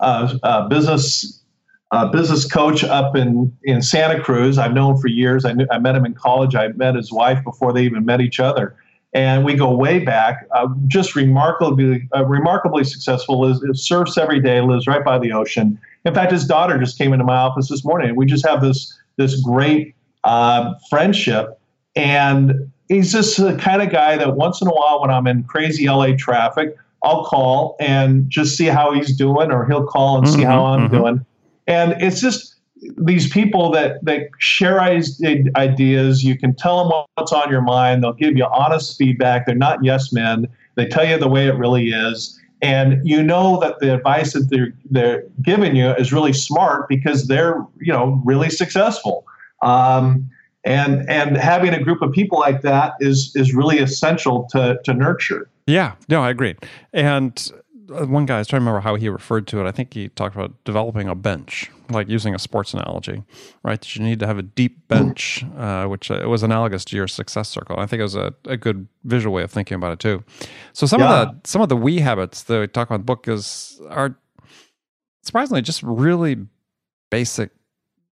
a, 0.00 0.38
a 0.42 0.68
business 0.68 1.38
a 1.94 2.08
business 2.08 2.50
coach 2.50 2.82
up 2.84 3.14
in, 3.14 3.54
in 3.64 3.82
Santa 3.82 4.18
Cruz. 4.18 4.56
I've 4.56 4.72
known 4.72 4.98
for 4.98 5.08
years. 5.08 5.44
I, 5.44 5.52
knew, 5.52 5.66
I 5.70 5.78
met 5.78 5.94
him 5.94 6.06
in 6.06 6.14
college. 6.14 6.54
I 6.54 6.68
met 6.68 6.94
his 6.94 7.12
wife 7.12 7.44
before 7.44 7.74
they 7.74 7.82
even 7.82 8.06
met 8.06 8.22
each 8.22 8.40
other 8.40 8.74
and 9.12 9.44
we 9.44 9.54
go 9.54 9.74
way 9.74 9.98
back. 9.98 10.46
Uh, 10.52 10.68
just 10.86 11.14
remarkably, 11.14 12.08
uh, 12.16 12.24
remarkably 12.24 12.84
successful. 12.84 13.40
Lives, 13.40 13.62
surfs 13.74 14.16
every 14.16 14.40
day. 14.40 14.60
Lives 14.60 14.86
right 14.86 15.04
by 15.04 15.18
the 15.18 15.32
ocean. 15.32 15.78
In 16.04 16.14
fact, 16.14 16.32
his 16.32 16.46
daughter 16.46 16.78
just 16.78 16.98
came 16.98 17.12
into 17.12 17.24
my 17.24 17.36
office 17.36 17.68
this 17.68 17.84
morning. 17.84 18.16
We 18.16 18.26
just 18.26 18.46
have 18.46 18.62
this 18.62 18.98
this 19.16 19.40
great 19.40 19.94
uh, 20.24 20.74
friendship, 20.88 21.60
and 21.94 22.70
he's 22.88 23.12
just 23.12 23.36
the 23.36 23.56
kind 23.56 23.82
of 23.82 23.90
guy 23.90 24.16
that 24.16 24.36
once 24.36 24.62
in 24.62 24.68
a 24.68 24.72
while, 24.72 25.02
when 25.02 25.10
I'm 25.10 25.26
in 25.26 25.44
crazy 25.44 25.88
LA 25.88 26.16
traffic, 26.16 26.74
I'll 27.02 27.24
call 27.24 27.76
and 27.80 28.28
just 28.30 28.56
see 28.56 28.66
how 28.66 28.92
he's 28.92 29.16
doing, 29.16 29.50
or 29.50 29.66
he'll 29.66 29.86
call 29.86 30.18
and 30.18 30.26
mm-hmm, 30.26 30.36
see 30.36 30.44
how 30.44 30.64
I'm 30.64 30.88
mm-hmm. 30.88 30.96
doing. 30.96 31.26
And 31.66 31.94
it's 32.00 32.20
just 32.20 32.52
these 32.96 33.28
people 33.28 33.70
that 33.70 34.04
that 34.04 34.28
share 34.38 34.80
ideas 34.80 36.24
you 36.24 36.36
can 36.36 36.54
tell 36.54 36.88
them 36.88 37.04
what's 37.14 37.32
on 37.32 37.48
your 37.50 37.62
mind 37.62 38.02
they'll 38.02 38.12
give 38.12 38.36
you 38.36 38.44
honest 38.46 38.98
feedback 38.98 39.46
they're 39.46 39.54
not 39.54 39.82
yes 39.84 40.12
men 40.12 40.48
they 40.74 40.86
tell 40.86 41.06
you 41.06 41.16
the 41.16 41.28
way 41.28 41.46
it 41.46 41.54
really 41.54 41.90
is 41.90 42.40
and 42.60 43.00
you 43.06 43.22
know 43.22 43.58
that 43.60 43.78
the 43.80 43.94
advice 43.94 44.32
that 44.32 44.48
they're 44.50 44.72
they're 44.90 45.24
giving 45.42 45.76
you 45.76 45.90
is 45.94 46.12
really 46.12 46.32
smart 46.32 46.88
because 46.88 47.26
they're 47.26 47.64
you 47.80 47.92
know 47.92 48.20
really 48.24 48.50
successful 48.50 49.24
um, 49.62 50.28
and 50.64 51.08
and 51.08 51.36
having 51.36 51.72
a 51.74 51.82
group 51.82 52.02
of 52.02 52.12
people 52.12 52.38
like 52.38 52.62
that 52.62 52.94
is 53.00 53.32
is 53.34 53.54
really 53.54 53.78
essential 53.78 54.48
to 54.50 54.80
to 54.84 54.94
nurture 54.94 55.48
yeah 55.66 55.94
no 56.08 56.22
i 56.22 56.30
agree 56.30 56.54
and 56.92 57.52
uh, 57.92 58.06
one 58.06 58.26
guy, 58.26 58.36
I 58.36 58.38
was 58.38 58.48
trying 58.48 58.60
to 58.60 58.64
remember 58.64 58.80
how 58.80 58.94
he 58.94 59.08
referred 59.08 59.46
to 59.48 59.60
it. 59.60 59.66
I 59.68 59.72
think 59.72 59.94
he 59.94 60.08
talked 60.10 60.34
about 60.34 60.52
developing 60.64 61.08
a 61.08 61.14
bench, 61.14 61.70
like 61.90 62.08
using 62.08 62.34
a 62.34 62.38
sports 62.38 62.72
analogy, 62.74 63.22
right? 63.62 63.80
That 63.80 63.96
you 63.96 64.02
need 64.02 64.20
to 64.20 64.26
have 64.26 64.38
a 64.38 64.42
deep 64.42 64.86
bench, 64.88 65.44
uh, 65.56 65.86
which 65.86 66.10
uh, 66.10 66.24
was 66.26 66.42
analogous 66.42 66.84
to 66.86 66.96
your 66.96 67.08
success 67.08 67.48
circle. 67.48 67.78
I 67.78 67.86
think 67.86 68.00
it 68.00 68.04
was 68.04 68.14
a, 68.14 68.34
a 68.44 68.56
good 68.56 68.86
visual 69.04 69.34
way 69.34 69.42
of 69.42 69.50
thinking 69.50 69.74
about 69.74 69.92
it 69.92 69.98
too. 69.98 70.22
So 70.72 70.86
some 70.86 71.00
yeah. 71.00 71.22
of 71.22 71.42
the 71.42 71.48
some 71.48 71.62
of 71.62 71.68
the 71.68 71.76
we 71.76 71.98
habits 71.98 72.44
that 72.44 72.60
we 72.60 72.66
talk 72.68 72.88
about 72.88 72.96
in 72.96 73.00
the 73.02 73.06
book 73.06 73.28
is 73.28 73.80
are 73.88 74.16
surprisingly 75.22 75.62
just 75.62 75.82
really 75.82 76.36
basic 77.10 77.50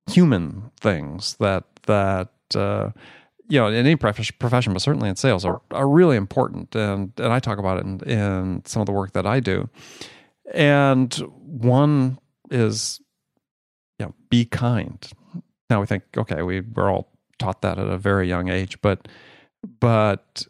human 0.07 0.71
things 0.79 1.35
that 1.39 1.63
that 1.87 2.29
uh, 2.55 2.91
you 3.47 3.59
know, 3.59 3.67
in 3.67 3.75
any 3.75 3.95
profession, 3.95 4.73
but 4.73 4.81
certainly 4.81 5.09
in 5.09 5.15
sales, 5.15 5.45
are, 5.45 5.61
are 5.71 5.87
really 5.87 6.17
important. 6.17 6.75
And 6.75 7.11
and 7.17 7.31
I 7.31 7.39
talk 7.39 7.57
about 7.57 7.77
it 7.77 7.85
in, 7.85 7.99
in 8.09 8.65
some 8.65 8.81
of 8.81 8.85
the 8.85 8.91
work 8.91 9.13
that 9.13 9.25
I 9.25 9.39
do. 9.39 9.69
And 10.53 11.13
one 11.13 12.19
is, 12.51 13.01
you 13.99 14.05
know, 14.05 14.13
be 14.29 14.45
kind. 14.45 15.07
Now 15.69 15.79
we 15.79 15.87
think, 15.87 16.03
okay, 16.17 16.41
we 16.41 16.61
we're 16.61 16.91
all 16.91 17.11
taught 17.39 17.61
that 17.61 17.77
at 17.77 17.87
a 17.87 17.97
very 17.97 18.27
young 18.27 18.49
age, 18.49 18.81
but 18.81 19.07
but 19.79 20.45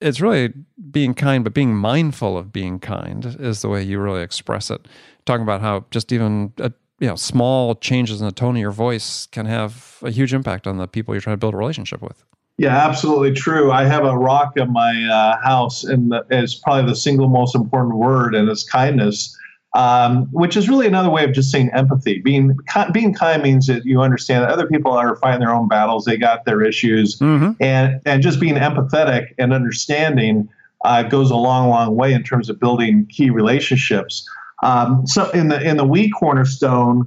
it's 0.00 0.20
really 0.20 0.52
being 0.90 1.14
kind, 1.14 1.44
but 1.44 1.54
being 1.54 1.74
mindful 1.74 2.36
of 2.36 2.52
being 2.52 2.78
kind 2.78 3.24
is 3.38 3.62
the 3.62 3.68
way 3.68 3.82
you 3.82 3.98
really 3.98 4.22
express 4.22 4.70
it. 4.70 4.86
Talking 5.24 5.42
about 5.42 5.62
how 5.62 5.86
just 5.90 6.12
even 6.12 6.52
a 6.58 6.72
you 7.00 7.08
know 7.08 7.16
small 7.16 7.74
changes 7.74 8.20
in 8.20 8.26
the 8.26 8.32
tone 8.32 8.56
of 8.56 8.60
your 8.60 8.70
voice 8.70 9.26
can 9.26 9.46
have 9.46 9.98
a 10.02 10.10
huge 10.10 10.32
impact 10.32 10.66
on 10.66 10.78
the 10.78 10.86
people 10.86 11.14
you're 11.14 11.20
trying 11.20 11.34
to 11.34 11.38
build 11.38 11.54
a 11.54 11.56
relationship 11.56 12.00
with. 12.02 12.24
Yeah 12.56 12.76
absolutely 12.76 13.32
true. 13.32 13.72
I 13.72 13.84
have 13.84 14.04
a 14.04 14.16
rock 14.16 14.56
in 14.56 14.72
my 14.72 15.04
uh, 15.04 15.42
house 15.42 15.84
and 15.84 16.14
it's 16.30 16.54
probably 16.54 16.90
the 16.90 16.96
single 16.96 17.28
most 17.28 17.54
important 17.54 17.96
word 17.96 18.34
and 18.34 18.48
it's 18.48 18.62
kindness 18.62 19.36
um, 19.74 20.28
which 20.30 20.56
is 20.56 20.68
really 20.68 20.86
another 20.86 21.10
way 21.10 21.24
of 21.24 21.32
just 21.32 21.50
saying 21.50 21.70
empathy. 21.72 22.20
Being 22.20 22.56
being 22.92 23.12
kind 23.12 23.42
means 23.42 23.66
that 23.66 23.84
you 23.84 24.00
understand 24.00 24.44
that 24.44 24.50
other 24.50 24.68
people 24.68 24.92
are 24.92 25.16
fighting 25.16 25.40
their 25.40 25.52
own 25.52 25.68
battles 25.68 26.04
they 26.04 26.16
got 26.16 26.44
their 26.44 26.62
issues 26.62 27.18
mm-hmm. 27.18 27.52
and 27.60 28.00
and 28.06 28.22
just 28.22 28.40
being 28.40 28.54
empathetic 28.54 29.34
and 29.38 29.52
understanding 29.52 30.48
uh, 30.84 31.02
goes 31.02 31.30
a 31.30 31.36
long 31.36 31.68
long 31.68 31.96
way 31.96 32.12
in 32.12 32.22
terms 32.22 32.48
of 32.48 32.60
building 32.60 33.06
key 33.06 33.30
relationships 33.30 34.28
um, 34.64 35.06
so 35.06 35.30
in 35.30 35.48
the 35.48 35.60
in 35.62 35.76
the 35.76 35.84
we 35.84 36.10
cornerstone, 36.10 37.06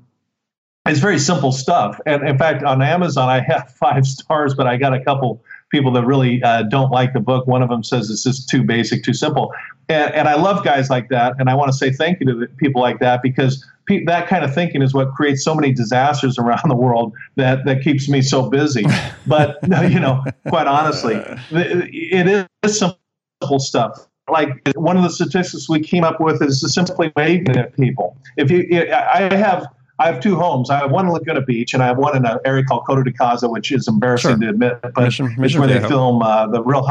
it's 0.85 0.99
very 0.99 1.19
simple 1.19 1.51
stuff. 1.51 1.99
And 2.05 2.27
in 2.27 2.37
fact, 2.37 2.63
on 2.63 2.81
Amazon, 2.81 3.29
I 3.29 3.41
have 3.41 3.73
five 3.79 4.05
stars, 4.05 4.53
but 4.53 4.67
I 4.67 4.77
got 4.77 4.93
a 4.93 5.03
couple 5.03 5.43
people 5.69 5.91
that 5.91 6.05
really 6.05 6.41
uh, 6.43 6.63
don't 6.63 6.91
like 6.91 7.13
the 7.13 7.19
book. 7.19 7.47
One 7.47 7.61
of 7.61 7.69
them 7.69 7.83
says 7.83 8.09
it's 8.09 8.23
just 8.23 8.47
too 8.47 8.63
basic, 8.63 9.03
too 9.03 9.13
simple. 9.13 9.51
And, 9.89 10.13
and 10.13 10.27
I 10.29 10.35
love 10.35 10.63
guys 10.63 10.89
like 10.89 11.09
that. 11.09 11.33
And 11.39 11.49
I 11.49 11.55
want 11.55 11.71
to 11.71 11.77
say 11.77 11.91
thank 11.91 12.19
you 12.19 12.27
to 12.27 12.35
the 12.35 12.47
people 12.57 12.81
like 12.81 12.99
that 12.99 13.21
because 13.21 13.65
pe- 13.85 14.05
that 14.05 14.27
kind 14.27 14.45
of 14.45 14.53
thinking 14.53 14.81
is 14.81 14.93
what 14.93 15.11
creates 15.11 15.43
so 15.43 15.53
many 15.55 15.73
disasters 15.73 16.37
around 16.39 16.69
the 16.69 16.75
world 16.75 17.13
that, 17.35 17.65
that 17.65 17.81
keeps 17.81 18.07
me 18.07 18.21
so 18.21 18.49
busy. 18.49 18.85
But, 19.25 19.57
you 19.91 19.99
know, 19.99 20.23
quite 20.47 20.67
honestly, 20.67 21.21
it 21.51 22.47
is 22.63 22.79
simple 22.79 23.59
stuff 23.59 24.06
like 24.29 24.49
one 24.75 24.97
of 24.97 25.03
the 25.03 25.09
statistics 25.09 25.69
we 25.69 25.79
came 25.79 26.03
up 26.03 26.19
with 26.19 26.41
is 26.41 26.61
simply 26.73 27.11
waving 27.15 27.57
at 27.57 27.75
people. 27.75 28.17
If 28.35 28.51
you, 28.51 28.91
I 28.91 29.33
have, 29.33 29.67
I 29.99 30.07
have 30.07 30.19
two 30.19 30.35
homes. 30.35 30.69
I 30.69 30.77
have 30.77 30.91
one 30.91 31.07
in 31.07 31.13
Laguna 31.13 31.41
Beach, 31.41 31.73
and 31.73 31.81
I 31.81 31.87
have 31.87 31.97
one 31.97 32.15
in 32.15 32.25
an 32.25 32.37
area 32.45 32.63
called 32.63 32.83
Coto 32.85 33.03
de 33.03 33.11
Caza, 33.11 33.49
which 33.49 33.71
is 33.71 33.87
embarrassing 33.87 34.31
sure. 34.31 34.39
to 34.39 34.49
admit, 34.49 34.79
but 34.81 34.97
Mission, 34.97 35.35
it's 35.39 35.55
where 35.55 35.67
they 35.67 35.79
film 35.87 36.21
uh, 36.21 36.47
the 36.47 36.61
Real 36.63 36.87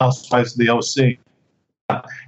Housewives 0.00 0.52
of 0.52 0.58
the 0.58 0.68
OC. 0.68 1.18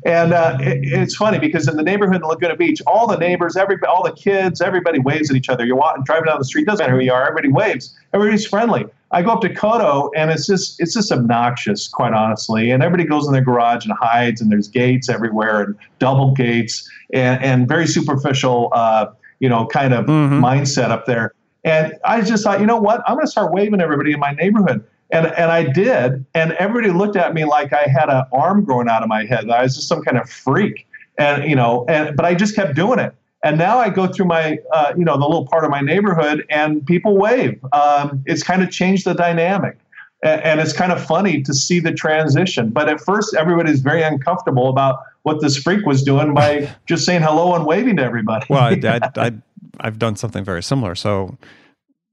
And 0.04 0.32
uh, 0.32 0.58
it, 0.60 0.80
it's 0.82 1.16
funny 1.16 1.38
because 1.38 1.68
in 1.68 1.76
the 1.76 1.82
neighborhood 1.82 2.16
in 2.16 2.22
Laguna 2.22 2.56
Beach, 2.56 2.82
all 2.86 3.06
the 3.06 3.16
neighbors, 3.16 3.56
every, 3.56 3.78
all 3.88 4.04
the 4.04 4.12
kids, 4.12 4.60
everybody 4.60 4.98
waves 4.98 5.30
at 5.30 5.36
each 5.36 5.48
other. 5.48 5.64
You're 5.64 5.76
walking, 5.76 6.04
driving 6.04 6.26
down 6.26 6.38
the 6.38 6.44
street, 6.44 6.66
doesn't 6.66 6.84
matter 6.84 6.98
who 6.98 7.04
you 7.04 7.12
are, 7.12 7.22
everybody 7.22 7.48
waves. 7.48 7.96
Everybody's 8.12 8.46
friendly. 8.46 8.86
I 9.14 9.22
go 9.22 9.30
up 9.30 9.40
to 9.42 9.48
Coto 9.48 10.10
and 10.16 10.32
it's 10.32 10.44
just 10.44 10.80
it's 10.80 10.92
just 10.92 11.12
obnoxious, 11.12 11.86
quite 11.86 12.12
honestly. 12.12 12.72
And 12.72 12.82
everybody 12.82 13.08
goes 13.08 13.28
in 13.28 13.32
their 13.32 13.44
garage 13.44 13.86
and 13.86 13.94
hides, 13.98 14.40
and 14.40 14.50
there's 14.50 14.66
gates 14.66 15.08
everywhere 15.08 15.62
and 15.62 15.76
double 16.00 16.32
gates 16.32 16.90
and, 17.12 17.42
and 17.42 17.68
very 17.68 17.86
superficial, 17.86 18.70
uh, 18.72 19.06
you 19.38 19.48
know, 19.48 19.66
kind 19.66 19.94
of 19.94 20.06
mm-hmm. 20.06 20.44
mindset 20.44 20.90
up 20.90 21.06
there. 21.06 21.32
And 21.62 21.94
I 22.04 22.22
just 22.22 22.42
thought, 22.42 22.58
you 22.58 22.66
know 22.66 22.76
what? 22.76 23.02
I'm 23.06 23.14
going 23.14 23.24
to 23.24 23.30
start 23.30 23.52
waving 23.52 23.80
everybody 23.80 24.12
in 24.12 24.20
my 24.20 24.32
neighborhood. 24.32 24.84
And, 25.12 25.28
and 25.28 25.52
I 25.52 25.62
did, 25.62 26.26
and 26.34 26.52
everybody 26.54 26.92
looked 26.92 27.14
at 27.14 27.34
me 27.34 27.44
like 27.44 27.72
I 27.72 27.84
had 27.84 28.08
an 28.08 28.24
arm 28.32 28.64
growing 28.64 28.88
out 28.88 29.04
of 29.04 29.08
my 29.08 29.24
head. 29.24 29.48
I 29.48 29.62
was 29.62 29.76
just 29.76 29.86
some 29.86 30.02
kind 30.02 30.18
of 30.18 30.28
freak, 30.28 30.88
and 31.18 31.48
you 31.48 31.54
know, 31.54 31.84
and 31.88 32.16
but 32.16 32.24
I 32.24 32.34
just 32.34 32.56
kept 32.56 32.74
doing 32.74 32.98
it. 32.98 33.14
And 33.44 33.58
now 33.58 33.78
I 33.78 33.90
go 33.90 34.06
through 34.06 34.24
my, 34.24 34.58
uh, 34.72 34.94
you 34.96 35.04
know, 35.04 35.18
the 35.18 35.26
little 35.26 35.46
part 35.46 35.64
of 35.64 35.70
my 35.70 35.82
neighborhood, 35.82 36.46
and 36.48 36.84
people 36.86 37.18
wave. 37.18 37.62
Um, 37.74 38.24
it's 38.24 38.42
kind 38.42 38.62
of 38.62 38.70
changed 38.70 39.04
the 39.04 39.12
dynamic, 39.12 39.76
and, 40.22 40.40
and 40.40 40.60
it's 40.60 40.72
kind 40.72 40.90
of 40.90 41.04
funny 41.04 41.42
to 41.42 41.52
see 41.52 41.78
the 41.78 41.92
transition. 41.92 42.70
But 42.70 42.88
at 42.88 43.02
first, 43.02 43.36
everybody's 43.36 43.80
very 43.80 44.02
uncomfortable 44.02 44.70
about 44.70 45.00
what 45.24 45.42
this 45.42 45.58
freak 45.58 45.84
was 45.84 46.02
doing 46.02 46.32
by 46.32 46.74
just 46.86 47.04
saying 47.04 47.20
hello 47.20 47.54
and 47.54 47.66
waving 47.66 47.96
to 47.96 48.02
everybody. 48.02 48.46
well, 48.48 48.62
I, 48.62 48.80
I, 48.82 49.10
I, 49.26 49.32
I've 49.78 49.98
done 49.98 50.16
something 50.16 50.42
very 50.42 50.62
similar. 50.62 50.94
So, 50.94 51.36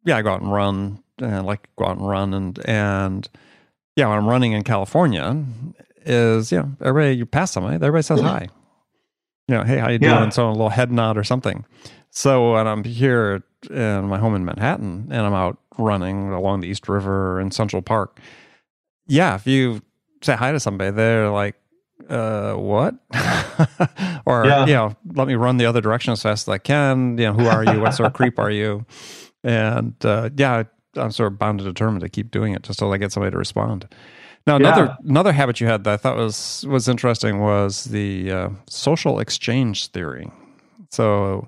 yeah, 0.04 0.18
I 0.18 0.24
go 0.24 0.34
out 0.34 0.42
and 0.42 0.52
run, 0.52 1.02
and 1.20 1.46
like 1.46 1.70
go 1.78 1.86
out 1.86 1.98
and 1.98 2.08
run, 2.08 2.34
and 2.34 2.60
and 2.66 3.30
yeah, 3.96 4.10
when 4.10 4.18
I'm 4.18 4.28
running 4.28 4.52
in 4.52 4.66
California, 4.66 5.46
is 6.06 6.52
you 6.52 6.58
know 6.58 6.72
everybody 6.82 7.16
you 7.16 7.26
pass 7.26 7.52
somebody, 7.52 7.76
everybody 7.76 8.04
says 8.04 8.20
hi 8.20 8.50
you 9.52 9.58
know, 9.58 9.64
hey, 9.64 9.78
how 9.78 9.90
you 9.90 10.00
doing? 10.00 10.32
So 10.32 10.48
a 10.48 10.52
little 10.52 10.70
head 10.70 10.92
nod 10.92 11.18
or 11.18 11.26
something. 11.26 11.66
So 12.10 12.54
when 12.54 12.68
I'm 12.68 12.86
here 12.86 13.44
in 13.70 14.06
my 14.06 14.18
home 14.18 14.34
in 14.34 14.46
Manhattan 14.46 15.10
and 15.12 15.26
I'm 15.26 15.34
out 15.34 15.58
running 15.78 16.32
along 16.32 16.62
the 16.62 16.70
East 16.70 16.88
River 16.88 17.40
in 17.40 17.52
Central 17.52 17.82
Park, 17.82 18.20
yeah, 19.08 19.36
if 19.36 19.46
you 19.46 19.82
say 20.22 20.36
hi 20.36 20.54
to 20.54 20.60
somebody, 20.60 20.92
they're 20.92 21.30
like, 21.30 21.56
uh, 22.10 22.54
what? 22.54 22.96
or, 24.26 24.46
yeah. 24.46 24.66
you 24.66 24.74
know, 24.74 24.96
let 25.14 25.28
me 25.28 25.36
run 25.36 25.58
the 25.58 25.66
other 25.66 25.82
direction 25.82 26.14
as 26.14 26.22
fast 26.22 26.48
as 26.48 26.52
I 26.52 26.58
can. 26.58 27.18
You 27.18 27.28
know, 27.28 27.34
who 27.34 27.48
are 27.48 27.64
you? 27.64 27.82
What 27.82 27.94
sort 27.94 28.08
of 28.08 28.14
creep 28.14 28.40
are 28.40 28.52
you? 28.52 28.86
And 29.44 29.94
uh, 30.06 30.30
yeah, 30.38 30.64
I'm 30.96 31.12
sort 31.12 31.34
of 31.34 31.40
bound 31.40 31.60
and 31.60 31.70
determined 31.70 32.02
to 32.02 32.10
keep 32.10 32.32
doing 32.32 32.54
it 32.54 32.64
just 32.64 32.80
till 32.80 32.92
I 32.94 32.98
get 32.98 33.12
somebody 33.12 33.32
to 33.32 33.38
respond. 33.38 33.88
Now, 34.48 34.56
another 34.56 34.86
yeah. 34.86 35.10
another 35.10 35.34
habit 35.34 35.62
you 35.62 35.68
had 35.68 35.84
that 35.84 35.94
I 35.94 35.98
thought 35.98 36.18
was 36.18 36.66
was 36.68 36.88
interesting 36.88 37.40
was 37.40 37.86
the 37.86 38.32
uh, 38.32 38.50
social 38.68 39.20
exchange 39.20 39.88
theory. 39.88 40.32
So 40.90 41.48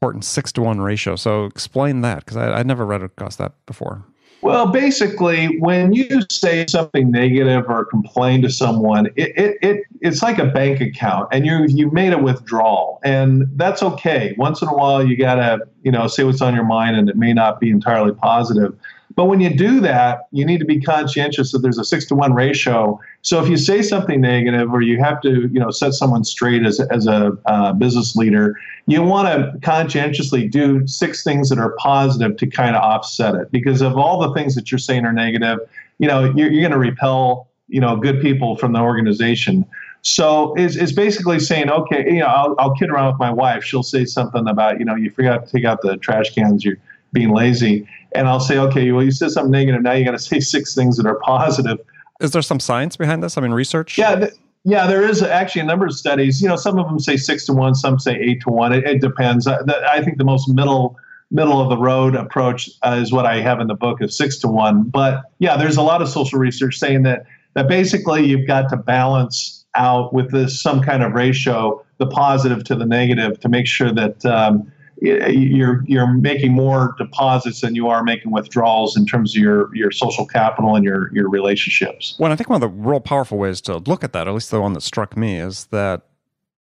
important 0.00 0.24
six 0.24 0.50
to 0.52 0.62
one 0.62 0.80
ratio. 0.80 1.14
So 1.16 1.44
explain 1.44 2.00
that 2.00 2.24
because 2.24 2.36
I, 2.36 2.56
would 2.56 2.66
never 2.66 2.86
read 2.86 3.02
across 3.02 3.36
that 3.36 3.52
before. 3.66 4.04
Well, 4.42 4.68
basically, 4.68 5.58
when 5.58 5.92
you 5.92 6.22
say 6.30 6.64
something 6.66 7.10
negative 7.10 7.66
or 7.68 7.84
complain 7.84 8.40
to 8.40 8.50
someone, 8.50 9.08
it, 9.16 9.36
it, 9.36 9.58
it, 9.60 9.84
it's 10.00 10.22
like 10.22 10.38
a 10.38 10.46
bank 10.46 10.80
account, 10.80 11.28
and 11.30 11.44
you 11.44 11.66
you 11.68 11.90
made 11.90 12.14
a 12.14 12.18
withdrawal, 12.18 13.00
and 13.04 13.46
that's 13.56 13.82
okay. 13.82 14.34
Once 14.38 14.62
in 14.62 14.68
a 14.68 14.74
while, 14.74 15.06
you 15.06 15.14
gotta 15.14 15.58
you 15.82 15.92
know 15.92 16.06
say 16.06 16.24
what's 16.24 16.40
on 16.40 16.54
your 16.54 16.64
mind, 16.64 16.96
and 16.96 17.10
it 17.10 17.16
may 17.16 17.34
not 17.34 17.60
be 17.60 17.68
entirely 17.68 18.12
positive. 18.12 18.74
But 19.16 19.24
when 19.24 19.40
you 19.40 19.50
do 19.54 19.80
that, 19.80 20.28
you 20.30 20.44
need 20.44 20.58
to 20.58 20.64
be 20.64 20.80
conscientious 20.80 21.50
that 21.52 21.58
there's 21.58 21.78
a 21.78 21.84
six 21.84 22.06
to 22.06 22.14
one 22.14 22.32
ratio. 22.32 23.00
So 23.22 23.42
if 23.42 23.48
you 23.48 23.56
say 23.56 23.82
something 23.82 24.20
negative 24.20 24.72
or 24.72 24.82
you 24.82 24.98
have 25.02 25.20
to, 25.22 25.48
you 25.52 25.58
know, 25.58 25.70
set 25.70 25.94
someone 25.94 26.24
straight 26.24 26.64
as, 26.64 26.80
as 26.80 27.06
a 27.06 27.36
uh, 27.46 27.72
business 27.72 28.14
leader, 28.14 28.54
you 28.86 29.02
want 29.02 29.28
to 29.28 29.58
conscientiously 29.66 30.48
do 30.48 30.86
six 30.86 31.24
things 31.24 31.48
that 31.48 31.58
are 31.58 31.74
positive 31.78 32.36
to 32.36 32.46
kind 32.46 32.76
of 32.76 32.82
offset 32.82 33.34
it. 33.34 33.50
Because 33.50 33.82
of 33.82 33.96
all 33.96 34.20
the 34.20 34.32
things 34.32 34.54
that 34.54 34.70
you're 34.70 34.78
saying 34.78 35.04
are 35.04 35.12
negative, 35.12 35.58
you 35.98 36.06
know, 36.06 36.32
you're, 36.36 36.50
you're 36.50 36.62
going 36.62 36.72
to 36.72 36.78
repel, 36.78 37.48
you 37.68 37.80
know, 37.80 37.96
good 37.96 38.22
people 38.22 38.56
from 38.56 38.72
the 38.72 38.80
organization. 38.80 39.66
So 40.02 40.54
it's, 40.54 40.76
is 40.76 40.92
basically 40.92 41.40
saying, 41.40 41.68
okay, 41.68 42.04
you 42.06 42.20
know, 42.20 42.26
I'll, 42.26 42.54
I'll 42.58 42.74
kid 42.74 42.90
around 42.90 43.12
with 43.12 43.18
my 43.18 43.30
wife. 43.30 43.64
She'll 43.64 43.82
say 43.82 44.04
something 44.04 44.48
about, 44.48 44.78
you 44.78 44.84
know, 44.84 44.94
you 44.94 45.10
forgot 45.10 45.46
to 45.46 45.52
take 45.52 45.64
out 45.64 45.82
the 45.82 45.96
trash 45.96 46.32
cans. 46.32 46.64
You're 46.64 46.78
being 47.12 47.34
lazy 47.34 47.86
and 48.14 48.28
I'll 48.28 48.40
say, 48.40 48.58
okay, 48.58 48.90
well, 48.92 49.04
you 49.04 49.10
said 49.10 49.30
something 49.30 49.50
negative. 49.50 49.82
Now 49.82 49.92
you 49.92 50.04
got 50.04 50.12
to 50.12 50.18
say 50.18 50.40
six 50.40 50.74
things 50.74 50.96
that 50.96 51.06
are 51.06 51.18
positive. 51.20 51.78
Is 52.20 52.32
there 52.32 52.42
some 52.42 52.60
science 52.60 52.96
behind 52.96 53.22
this? 53.22 53.38
I 53.38 53.40
mean, 53.40 53.52
research? 53.52 53.96
Yeah. 53.96 54.16
Th- 54.16 54.32
yeah, 54.64 54.86
there 54.86 55.02
is 55.02 55.22
actually 55.22 55.62
a 55.62 55.64
number 55.64 55.86
of 55.86 55.94
studies. 55.94 56.42
You 56.42 56.48
know, 56.48 56.56
some 56.56 56.78
of 56.78 56.86
them 56.86 56.98
say 56.98 57.16
six 57.16 57.46
to 57.46 57.52
one, 57.54 57.74
some 57.74 57.98
say 57.98 58.14
eight 58.14 58.42
to 58.42 58.50
one. 58.50 58.72
It, 58.74 58.84
it 58.84 59.00
depends. 59.00 59.46
I, 59.46 59.58
I 59.88 60.02
think 60.02 60.18
the 60.18 60.24
most 60.24 60.48
middle 60.48 60.96
middle 61.30 61.60
of 61.60 61.70
the 61.70 61.76
road 61.76 62.16
approach 62.16 62.68
uh, 62.82 62.98
is 63.00 63.12
what 63.12 63.24
I 63.24 63.40
have 63.40 63.60
in 63.60 63.68
the 63.68 63.74
book 63.74 64.00
of 64.00 64.12
six 64.12 64.38
to 64.40 64.48
one. 64.48 64.82
But 64.82 65.22
yeah, 65.38 65.56
there's 65.56 65.76
a 65.76 65.82
lot 65.82 66.02
of 66.02 66.08
social 66.08 66.38
research 66.38 66.78
saying 66.78 67.04
that 67.04 67.24
that 67.54 67.68
basically 67.68 68.26
you've 68.26 68.46
got 68.46 68.68
to 68.68 68.76
balance 68.76 69.64
out 69.74 70.12
with 70.12 70.30
this 70.30 70.60
some 70.60 70.82
kind 70.82 71.02
of 71.02 71.12
ratio, 71.12 71.82
the 71.98 72.06
positive 72.06 72.64
to 72.64 72.74
the 72.74 72.84
negative, 72.84 73.40
to 73.40 73.48
make 73.48 73.66
sure 73.66 73.92
that 73.92 74.26
um, 74.26 74.70
you're 75.00 75.82
you're 75.86 76.06
making 76.06 76.52
more 76.52 76.94
deposits 76.98 77.62
than 77.62 77.74
you 77.74 77.88
are 77.88 78.02
making 78.02 78.30
withdrawals 78.30 78.96
in 78.96 79.06
terms 79.06 79.34
of 79.34 79.42
your 79.42 79.74
your 79.74 79.90
social 79.90 80.26
capital 80.26 80.76
and 80.76 80.84
your 80.84 81.10
your 81.14 81.28
relationships. 81.28 82.16
Well, 82.18 82.30
I 82.30 82.36
think 82.36 82.50
one 82.50 82.62
of 82.62 82.70
the 82.70 82.76
real 82.76 83.00
powerful 83.00 83.38
ways 83.38 83.60
to 83.62 83.78
look 83.78 84.04
at 84.04 84.12
that, 84.12 84.28
at 84.28 84.34
least 84.34 84.50
the 84.50 84.60
one 84.60 84.74
that 84.74 84.82
struck 84.82 85.16
me, 85.16 85.36
is 85.38 85.66
that 85.66 86.02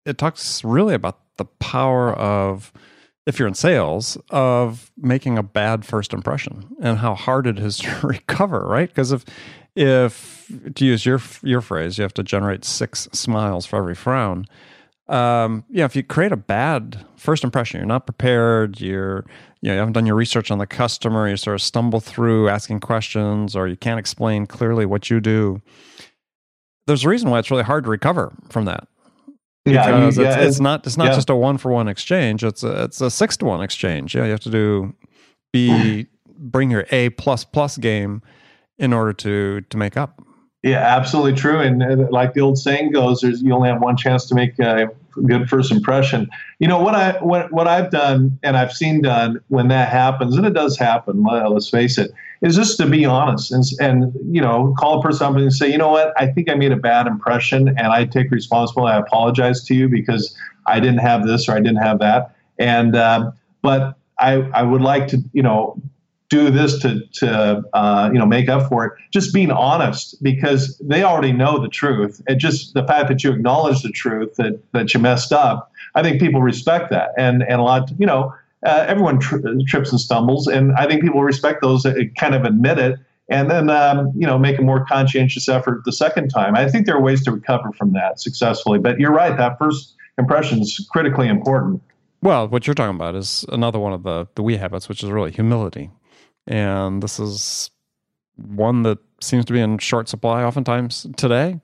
it 0.04 0.18
talks 0.18 0.64
really 0.64 0.94
about 0.94 1.20
the 1.36 1.44
power 1.44 2.12
of 2.12 2.72
if 3.26 3.38
you're 3.38 3.48
in 3.48 3.54
sales 3.54 4.18
of 4.30 4.90
making 4.96 5.38
a 5.38 5.42
bad 5.42 5.84
first 5.84 6.12
impression 6.12 6.76
and 6.80 6.98
how 6.98 7.14
hard 7.14 7.46
it 7.46 7.58
is 7.58 7.78
to 7.78 8.06
recover, 8.06 8.66
right? 8.66 8.88
Because 8.88 9.12
if 9.12 9.24
if 9.76 10.50
to 10.74 10.84
use 10.84 11.06
your 11.06 11.20
your 11.42 11.60
phrase, 11.60 11.98
you 11.98 12.02
have 12.02 12.14
to 12.14 12.22
generate 12.22 12.64
six 12.64 13.08
smiles 13.12 13.64
for 13.64 13.78
every 13.78 13.94
frown 13.94 14.46
um, 15.08 15.64
yeah, 15.68 15.84
if 15.84 15.94
you 15.94 16.02
create 16.02 16.32
a 16.32 16.36
bad 16.36 17.04
first 17.16 17.44
impression, 17.44 17.78
you're 17.78 17.86
not 17.86 18.06
prepared, 18.06 18.80
you're 18.80 19.24
you, 19.60 19.68
know, 19.68 19.74
you 19.74 19.78
haven't 19.78 19.92
done 19.92 20.06
your 20.06 20.14
research 20.16 20.50
on 20.50 20.58
the 20.58 20.66
customer, 20.66 21.28
you 21.28 21.36
sort 21.36 21.54
of 21.54 21.62
stumble 21.62 22.00
through 22.00 22.48
asking 22.48 22.80
questions, 22.80 23.54
or 23.54 23.68
you 23.68 23.76
can't 23.76 23.98
explain 23.98 24.46
clearly 24.46 24.86
what 24.86 25.10
you 25.10 25.20
do. 25.20 25.60
There's 26.86 27.04
a 27.04 27.08
reason 27.08 27.30
why 27.30 27.38
it's 27.38 27.50
really 27.50 27.62
hard 27.62 27.84
to 27.84 27.90
recover 27.90 28.34
from 28.50 28.64
that. 28.66 28.88
Yeah, 29.66 29.86
because 29.86 30.18
you, 30.18 30.24
yeah, 30.24 30.38
it's, 30.40 30.56
it's, 30.56 30.60
not 30.60 30.86
it's 30.86 30.96
not 30.96 31.08
yeah. 31.08 31.14
just 31.14 31.30
a 31.30 31.34
one 31.34 31.56
for 31.56 31.70
one 31.70 31.88
exchange. 31.88 32.44
It's 32.44 32.62
a 32.62 32.84
it's 32.84 33.00
a 33.00 33.10
six 33.10 33.36
to 33.38 33.46
one 33.46 33.62
exchange. 33.62 34.14
Yeah, 34.14 34.24
you 34.24 34.30
have 34.30 34.40
to 34.40 34.50
do 34.50 34.94
be 35.52 36.06
bring 36.38 36.70
your 36.70 36.86
A 36.90 37.10
plus 37.10 37.44
plus 37.44 37.78
game 37.78 38.22
in 38.78 38.92
order 38.92 39.12
to 39.14 39.62
to 39.62 39.76
make 39.76 39.96
up. 39.96 40.23
Yeah, 40.64 40.78
absolutely 40.78 41.34
true. 41.34 41.60
And, 41.60 42.08
like 42.10 42.32
the 42.32 42.40
old 42.40 42.56
saying 42.56 42.92
goes, 42.92 43.20
"There's 43.20 43.42
you 43.42 43.52
only 43.52 43.68
have 43.68 43.82
one 43.82 43.98
chance 43.98 44.24
to 44.26 44.34
make 44.34 44.58
a 44.58 44.88
good 45.26 45.46
first 45.46 45.70
impression." 45.70 46.26
You 46.58 46.68
know 46.68 46.80
what 46.80 46.94
I 46.94 47.12
what 47.22 47.52
what 47.52 47.68
I've 47.68 47.90
done 47.90 48.38
and 48.42 48.56
I've 48.56 48.72
seen 48.72 49.02
done 49.02 49.40
when 49.48 49.68
that 49.68 49.90
happens, 49.90 50.34
and 50.38 50.46
it 50.46 50.54
does 50.54 50.78
happen. 50.78 51.22
Let's 51.22 51.68
face 51.68 51.98
it, 51.98 52.12
is 52.40 52.56
just 52.56 52.78
to 52.78 52.86
be 52.86 53.04
honest 53.04 53.52
and 53.52 53.62
and 53.78 54.14
you 54.34 54.40
know 54.40 54.74
call 54.78 55.00
a 55.00 55.02
person 55.02 55.26
up 55.26 55.36
and 55.36 55.52
say, 55.52 55.70
you 55.70 55.76
know 55.76 55.90
what, 55.90 56.14
I 56.16 56.28
think 56.28 56.48
I 56.48 56.54
made 56.54 56.72
a 56.72 56.76
bad 56.76 57.06
impression, 57.06 57.68
and 57.68 57.88
I 57.88 58.06
take 58.06 58.30
responsibility. 58.30 58.94
I 58.94 59.00
apologize 59.00 59.62
to 59.64 59.74
you 59.74 59.90
because 59.90 60.34
I 60.66 60.80
didn't 60.80 61.00
have 61.00 61.26
this 61.26 61.46
or 61.46 61.52
I 61.52 61.60
didn't 61.60 61.82
have 61.82 61.98
that, 61.98 62.34
and 62.58 62.96
um, 62.96 63.34
but 63.60 63.98
I 64.18 64.36
I 64.54 64.62
would 64.62 64.80
like 64.80 65.08
to 65.08 65.18
you 65.34 65.42
know 65.42 65.76
do 66.34 66.50
this 66.50 66.78
to 66.80 67.00
to 67.12 67.62
uh, 67.72 68.10
you 68.12 68.18
know 68.18 68.26
make 68.26 68.48
up 68.48 68.68
for 68.68 68.84
it. 68.84 68.92
Just 69.12 69.32
being 69.32 69.50
honest 69.50 70.20
because 70.22 70.76
they 70.78 71.02
already 71.02 71.32
know 71.32 71.58
the 71.58 71.68
truth. 71.68 72.20
And 72.26 72.40
just 72.40 72.74
the 72.74 72.84
fact 72.86 73.08
that 73.08 73.22
you 73.22 73.32
acknowledge 73.32 73.82
the 73.82 73.90
truth 73.90 74.34
that 74.36 74.60
that 74.72 74.92
you 74.94 75.00
messed 75.00 75.32
up, 75.32 75.70
I 75.94 76.02
think 76.02 76.20
people 76.20 76.42
respect 76.42 76.90
that. 76.90 77.10
And 77.16 77.42
and 77.42 77.60
a 77.60 77.62
lot 77.62 77.90
you 77.98 78.06
know 78.06 78.34
uh, 78.66 78.84
everyone 78.88 79.20
tri- 79.20 79.40
trips 79.66 79.90
and 79.92 80.00
stumbles, 80.00 80.46
and 80.46 80.72
I 80.72 80.86
think 80.86 81.02
people 81.02 81.22
respect 81.22 81.62
those 81.62 81.82
that 81.84 81.96
kind 82.16 82.34
of 82.34 82.44
admit 82.44 82.78
it. 82.78 82.98
And 83.30 83.50
then, 83.50 83.70
um, 83.70 84.12
you 84.14 84.26
know, 84.26 84.38
make 84.38 84.58
a 84.58 84.62
more 84.62 84.84
conscientious 84.84 85.48
effort 85.48 85.86
the 85.86 85.92
second 85.92 86.28
time. 86.28 86.54
I 86.54 86.68
think 86.68 86.84
there 86.84 86.94
are 86.94 87.00
ways 87.00 87.24
to 87.24 87.32
recover 87.32 87.72
from 87.72 87.94
that 87.94 88.20
successfully. 88.20 88.78
But 88.78 88.98
you're 89.00 89.12
right; 89.12 89.34
that 89.36 89.58
first 89.58 89.94
impression 90.18 90.60
is 90.60 90.86
critically 90.90 91.28
important. 91.28 91.80
Well, 92.20 92.48
what 92.48 92.66
you're 92.66 92.74
talking 92.74 92.96
about 92.96 93.14
is 93.14 93.46
another 93.50 93.78
one 93.78 93.94
of 93.94 94.02
the 94.02 94.26
the 94.34 94.42
we 94.42 94.56
habits, 94.58 94.88
which 94.90 95.02
is 95.02 95.10
really 95.10 95.30
humility 95.30 95.90
and 96.46 97.02
this 97.02 97.18
is 97.18 97.70
one 98.36 98.82
that 98.82 98.98
seems 99.20 99.44
to 99.44 99.52
be 99.52 99.60
in 99.60 99.78
short 99.78 100.08
supply 100.08 100.42
oftentimes 100.42 101.06
today 101.16 101.60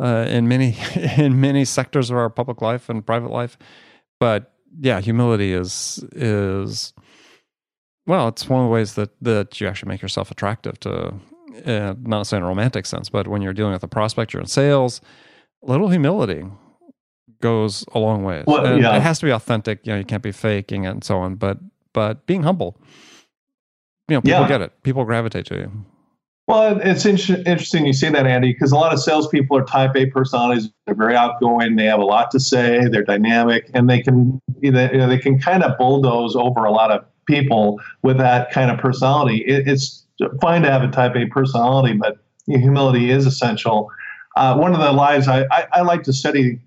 uh, 0.00 0.26
in 0.28 0.48
many 0.48 0.76
in 1.16 1.40
many 1.40 1.64
sectors 1.64 2.10
of 2.10 2.16
our 2.16 2.30
public 2.30 2.60
life 2.60 2.88
and 2.88 3.04
private 3.04 3.30
life. 3.30 3.58
But 4.18 4.52
yeah, 4.80 5.00
humility 5.00 5.52
is 5.52 6.04
is 6.12 6.92
well, 8.06 8.28
it's 8.28 8.48
one 8.48 8.60
of 8.60 8.66
the 8.66 8.72
ways 8.72 8.94
that 8.94 9.10
that 9.22 9.60
you 9.60 9.68
actually 9.68 9.88
make 9.88 10.02
yourself 10.02 10.30
attractive 10.30 10.78
to 10.80 11.14
uh, 11.64 11.94
not 12.00 12.18
necessarily 12.18 12.42
in 12.42 12.44
a 12.44 12.48
romantic 12.48 12.86
sense, 12.86 13.08
but 13.08 13.28
when 13.28 13.42
you're 13.42 13.52
dealing 13.52 13.72
with 13.72 13.82
a 13.82 13.88
prospect, 13.88 14.32
you're 14.32 14.42
in 14.42 14.46
sales, 14.46 15.00
a 15.62 15.70
little 15.70 15.88
humility 15.88 16.44
goes 17.40 17.84
a 17.92 17.98
long 17.98 18.24
way. 18.24 18.42
Well, 18.46 18.80
yeah. 18.80 18.96
It 18.96 19.02
has 19.02 19.18
to 19.18 19.26
be 19.26 19.30
authentic. 19.30 19.86
You 19.86 19.92
know, 19.92 19.98
you 19.98 20.04
can't 20.04 20.22
be 20.22 20.32
faking 20.32 20.84
it 20.84 20.90
and 20.90 21.04
so 21.04 21.18
on. 21.18 21.36
But 21.36 21.58
but 21.92 22.26
being 22.26 22.42
humble 22.42 22.80
you 24.08 24.16
know, 24.16 24.20
people 24.20 24.40
yeah. 24.40 24.48
get 24.48 24.60
it. 24.62 24.82
People 24.82 25.04
gravitate 25.04 25.46
to 25.46 25.56
you. 25.56 25.72
Well, 26.48 26.80
it's 26.80 27.04
in- 27.04 27.44
interesting 27.44 27.86
you 27.86 27.92
say 27.92 28.08
that, 28.10 28.24
Andy, 28.24 28.52
because 28.52 28.70
a 28.70 28.76
lot 28.76 28.92
of 28.92 29.00
salespeople 29.00 29.56
are 29.56 29.64
type 29.64 29.96
A 29.96 30.06
personalities. 30.06 30.70
They're 30.86 30.94
very 30.94 31.16
outgoing. 31.16 31.74
They 31.74 31.86
have 31.86 31.98
a 31.98 32.04
lot 32.04 32.30
to 32.30 32.40
say. 32.40 32.86
They're 32.88 33.02
dynamic, 33.02 33.68
and 33.74 33.90
they 33.90 34.00
can 34.00 34.40
you 34.60 34.70
know, 34.70 35.08
they 35.08 35.18
can 35.18 35.40
kind 35.40 35.64
of 35.64 35.76
bulldoze 35.76 36.36
over 36.36 36.64
a 36.64 36.70
lot 36.70 36.92
of 36.92 37.04
people 37.26 37.80
with 38.02 38.18
that 38.18 38.52
kind 38.52 38.70
of 38.70 38.78
personality. 38.78 39.38
It, 39.38 39.66
it's 39.66 40.06
fine 40.40 40.62
to 40.62 40.70
have 40.70 40.82
a 40.82 40.88
type 40.88 41.16
A 41.16 41.26
personality, 41.26 41.94
but 41.94 42.18
humility 42.46 43.10
is 43.10 43.26
essential. 43.26 43.90
Uh, 44.36 44.56
one 44.56 44.72
of 44.72 44.80
the 44.80 44.92
lies 44.92 45.26
I, 45.28 45.44
I, 45.50 45.66
I, 45.72 45.80
like 45.80 46.02
to 46.04 46.12
study 46.12 46.60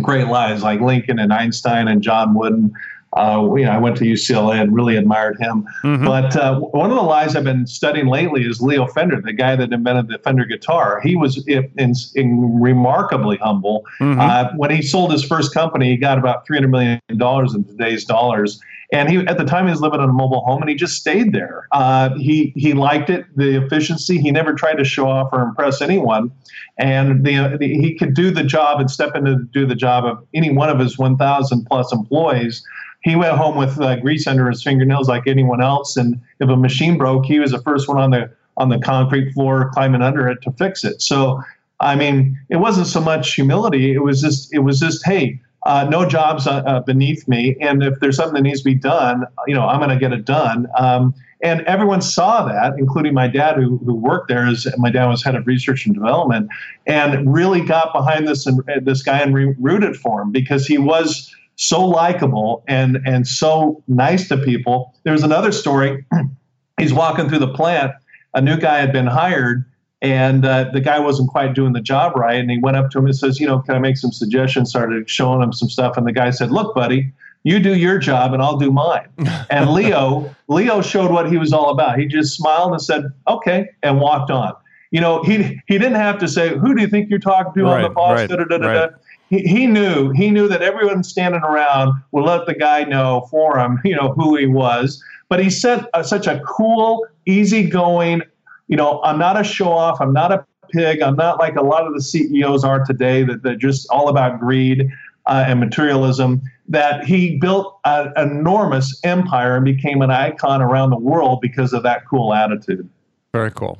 great 0.00 0.26
lies 0.26 0.62
like 0.62 0.80
Lincoln 0.80 1.18
and 1.18 1.32
Einstein 1.32 1.88
and 1.88 2.02
John 2.02 2.34
Wooden 2.34 2.72
uh, 3.14 3.46
you 3.56 3.64
know, 3.64 3.70
I 3.70 3.78
went 3.78 3.96
to 3.98 4.04
UCLA 4.04 4.60
and 4.60 4.74
really 4.74 4.96
admired 4.96 5.38
him. 5.38 5.66
Mm-hmm. 5.82 6.04
But 6.04 6.34
uh, 6.36 6.60
one 6.60 6.90
of 6.90 6.96
the 6.96 7.02
lies 7.02 7.36
I've 7.36 7.44
been 7.44 7.66
studying 7.66 8.06
lately 8.06 8.42
is 8.42 8.62
Leo 8.62 8.86
Fender, 8.86 9.20
the 9.20 9.34
guy 9.34 9.54
that 9.54 9.72
invented 9.72 10.08
the 10.08 10.18
Fender 10.18 10.46
guitar. 10.46 11.00
He 11.02 11.14
was 11.14 11.46
in, 11.46 11.70
in, 12.14 12.60
remarkably 12.60 13.36
humble. 13.36 13.84
Mm-hmm. 14.00 14.20
Uh, 14.20 14.48
when 14.56 14.70
he 14.70 14.80
sold 14.80 15.12
his 15.12 15.24
first 15.24 15.52
company, 15.52 15.90
he 15.90 15.96
got 15.96 16.18
about 16.18 16.46
$300 16.46 16.70
million 16.70 17.00
in 17.10 17.64
today's 17.64 18.04
dollars. 18.04 18.60
And 18.92 19.08
he, 19.08 19.18
at 19.26 19.38
the 19.38 19.44
time, 19.44 19.66
he 19.66 19.70
was 19.70 19.80
living 19.80 20.02
in 20.02 20.10
a 20.10 20.12
mobile 20.12 20.44
home, 20.44 20.60
and 20.60 20.68
he 20.68 20.74
just 20.76 20.98
stayed 20.98 21.32
there. 21.32 21.66
Uh, 21.72 22.10
he 22.16 22.52
he 22.56 22.74
liked 22.74 23.08
it, 23.08 23.24
the 23.34 23.64
efficiency. 23.64 24.20
He 24.20 24.30
never 24.30 24.52
tried 24.52 24.74
to 24.74 24.84
show 24.84 25.08
off 25.08 25.30
or 25.32 25.40
impress 25.40 25.80
anyone, 25.80 26.30
and 26.76 27.24
the, 27.24 27.56
the, 27.58 27.68
he 27.68 27.96
could 27.96 28.12
do 28.12 28.30
the 28.30 28.44
job 28.44 28.80
and 28.80 28.90
step 28.90 29.16
in 29.16 29.24
to 29.24 29.36
do 29.50 29.64
the 29.64 29.74
job 29.74 30.04
of 30.04 30.22
any 30.34 30.50
one 30.50 30.68
of 30.68 30.78
his 30.78 30.98
1,000 30.98 31.64
plus 31.64 31.90
employees 31.90 32.62
he 33.02 33.16
went 33.16 33.36
home 33.36 33.56
with 33.56 33.80
uh, 33.80 33.96
grease 33.96 34.26
under 34.26 34.48
his 34.48 34.62
fingernails 34.62 35.08
like 35.08 35.26
anyone 35.26 35.62
else. 35.62 35.96
And 35.96 36.20
if 36.40 36.48
a 36.48 36.56
machine 36.56 36.96
broke, 36.98 37.24
he 37.26 37.38
was 37.38 37.50
the 37.50 37.62
first 37.62 37.88
one 37.88 37.98
on 37.98 38.10
the 38.10 38.30
on 38.56 38.68
the 38.68 38.78
concrete 38.78 39.32
floor 39.32 39.70
climbing 39.72 40.02
under 40.02 40.28
it 40.28 40.42
to 40.42 40.52
fix 40.52 40.84
it. 40.84 41.00
So, 41.02 41.42
I 41.80 41.96
mean, 41.96 42.38
it 42.48 42.56
wasn't 42.56 42.86
so 42.86 43.00
much 43.00 43.34
humility. 43.34 43.92
It 43.94 44.02
was 44.02 44.20
just 44.20 44.52
it 44.52 44.60
was 44.60 44.80
just 44.80 45.04
hey. 45.04 45.40
uh, 45.64 45.86
no 45.88 46.04
jobs 46.04 46.46
uh, 46.46 46.62
uh, 46.66 46.80
beneath 46.80 47.28
me, 47.28 47.56
and 47.60 47.84
if 47.84 47.94
there's 48.00 48.16
something 48.16 48.34
that 48.34 48.42
needs 48.42 48.60
to 48.60 48.64
be 48.64 48.74
done, 48.74 49.24
you 49.46 49.54
know, 49.54 49.64
I'm 49.66 49.78
going 49.78 49.90
to 49.90 49.96
get 49.96 50.12
it 50.12 50.24
done. 50.24 50.66
Um, 50.76 51.14
and 51.40 51.60
everyone 51.62 52.02
saw 52.02 52.44
that, 52.46 52.78
including 52.78 53.14
my 53.14 53.28
dad, 53.28 53.56
who, 53.56 53.78
who 53.78 53.94
worked 53.94 54.28
there. 54.28 54.46
As 54.46 54.66
my 54.76 54.90
dad 54.90 55.06
was 55.06 55.22
head 55.22 55.36
of 55.36 55.46
research 55.46 55.86
and 55.86 55.94
development, 55.94 56.48
and 56.86 57.32
really 57.32 57.60
got 57.60 57.92
behind 57.92 58.26
this 58.26 58.46
and 58.46 58.60
this 58.82 59.02
guy 59.02 59.20
and 59.20 59.34
re- 59.34 59.54
rooted 59.58 59.96
for 59.96 60.22
him 60.22 60.32
because 60.32 60.66
he 60.66 60.78
was 60.78 61.32
so 61.62 61.84
likable 61.86 62.64
and 62.66 62.98
and 63.06 63.26
so 63.26 63.82
nice 63.86 64.28
to 64.28 64.36
people. 64.36 64.94
There 65.04 65.12
was 65.12 65.22
another 65.22 65.52
story. 65.52 66.04
He's 66.80 66.92
walking 66.92 67.28
through 67.28 67.38
the 67.38 67.52
plant. 67.52 67.92
A 68.34 68.40
new 68.40 68.56
guy 68.56 68.78
had 68.78 68.92
been 68.92 69.06
hired, 69.06 69.64
and 70.00 70.44
uh, 70.44 70.70
the 70.72 70.80
guy 70.80 70.98
wasn't 70.98 71.28
quite 71.28 71.54
doing 71.54 71.72
the 71.72 71.80
job 71.80 72.16
right. 72.16 72.40
And 72.40 72.50
he 72.50 72.58
went 72.58 72.76
up 72.76 72.90
to 72.90 72.98
him 72.98 73.06
and 73.06 73.16
says, 73.16 73.38
"You 73.38 73.46
know, 73.46 73.60
can 73.60 73.76
I 73.76 73.78
make 73.78 73.96
some 73.96 74.10
suggestions?" 74.10 74.70
Started 74.70 75.08
showing 75.08 75.40
him 75.40 75.52
some 75.52 75.68
stuff, 75.68 75.96
and 75.96 76.06
the 76.06 76.12
guy 76.12 76.30
said, 76.30 76.50
"Look, 76.50 76.74
buddy." 76.74 77.12
You 77.44 77.58
do 77.58 77.74
your 77.74 77.98
job 77.98 78.34
and 78.34 78.40
I'll 78.40 78.56
do 78.56 78.70
mine. 78.70 79.08
And 79.50 79.72
Leo, 79.72 80.32
Leo 80.46 80.80
showed 80.80 81.10
what 81.10 81.28
he 81.28 81.38
was 81.38 81.52
all 81.52 81.70
about. 81.70 81.98
He 81.98 82.06
just 82.06 82.36
smiled 82.36 82.70
and 82.70 82.80
said, 82.80 83.02
"Okay," 83.26 83.68
and 83.82 84.00
walked 84.00 84.30
on. 84.30 84.54
You 84.92 85.00
know, 85.00 85.22
he 85.24 85.60
he 85.66 85.78
didn't 85.78 85.96
have 85.96 86.18
to 86.18 86.28
say, 86.28 86.56
"Who 86.56 86.74
do 86.74 86.82
you 86.82 86.86
think 86.86 87.10
you're 87.10 87.18
talking 87.18 87.52
to 87.54 87.64
Right, 87.64 87.76
on 87.76 87.82
the 87.82 87.88
boss?" 87.88 88.18
right, 88.18 88.28
da, 88.28 88.36
da, 88.36 88.58
da, 88.58 88.66
right. 88.66 88.90
He, 89.38 89.66
knew 89.66 90.10
he 90.10 90.30
knew 90.30 90.46
that 90.48 90.62
everyone 90.62 91.02
standing 91.02 91.40
around 91.42 92.02
would 92.12 92.24
let 92.24 92.46
the 92.46 92.54
guy 92.54 92.84
know 92.84 93.26
for 93.30 93.58
him, 93.58 93.80
you 93.84 93.96
know, 93.96 94.12
who 94.12 94.36
he 94.36 94.46
was. 94.46 95.02
But 95.28 95.40
he 95.40 95.48
said 95.48 95.86
uh, 95.94 96.02
such 96.02 96.26
a 96.26 96.40
cool, 96.46 97.06
easygoing, 97.26 98.22
you 98.68 98.76
know, 98.76 99.00
I'm 99.02 99.18
not 99.18 99.40
a 99.40 99.44
show 99.44 99.72
off, 99.72 100.00
I'm 100.00 100.12
not 100.12 100.32
a 100.32 100.44
pig, 100.70 101.00
I'm 101.00 101.16
not 101.16 101.38
like 101.38 101.56
a 101.56 101.62
lot 101.62 101.86
of 101.86 101.94
the 101.94 102.02
CEOs 102.02 102.64
are 102.64 102.84
today 102.84 103.22
that 103.24 103.42
they're 103.42 103.56
just 103.56 103.88
all 103.90 104.08
about 104.08 104.38
greed 104.38 104.90
uh, 105.26 105.44
and 105.46 105.60
materialism. 105.60 106.42
That 106.68 107.04
he 107.04 107.38
built 107.38 107.78
an 107.84 108.12
enormous 108.16 108.98
empire 109.04 109.56
and 109.56 109.64
became 109.64 110.00
an 110.00 110.10
icon 110.10 110.62
around 110.62 110.90
the 110.90 110.98
world 110.98 111.40
because 111.40 111.72
of 111.72 111.82
that 111.82 112.06
cool 112.08 112.32
attitude. 112.32 112.88
Very 113.32 113.50
cool. 113.50 113.78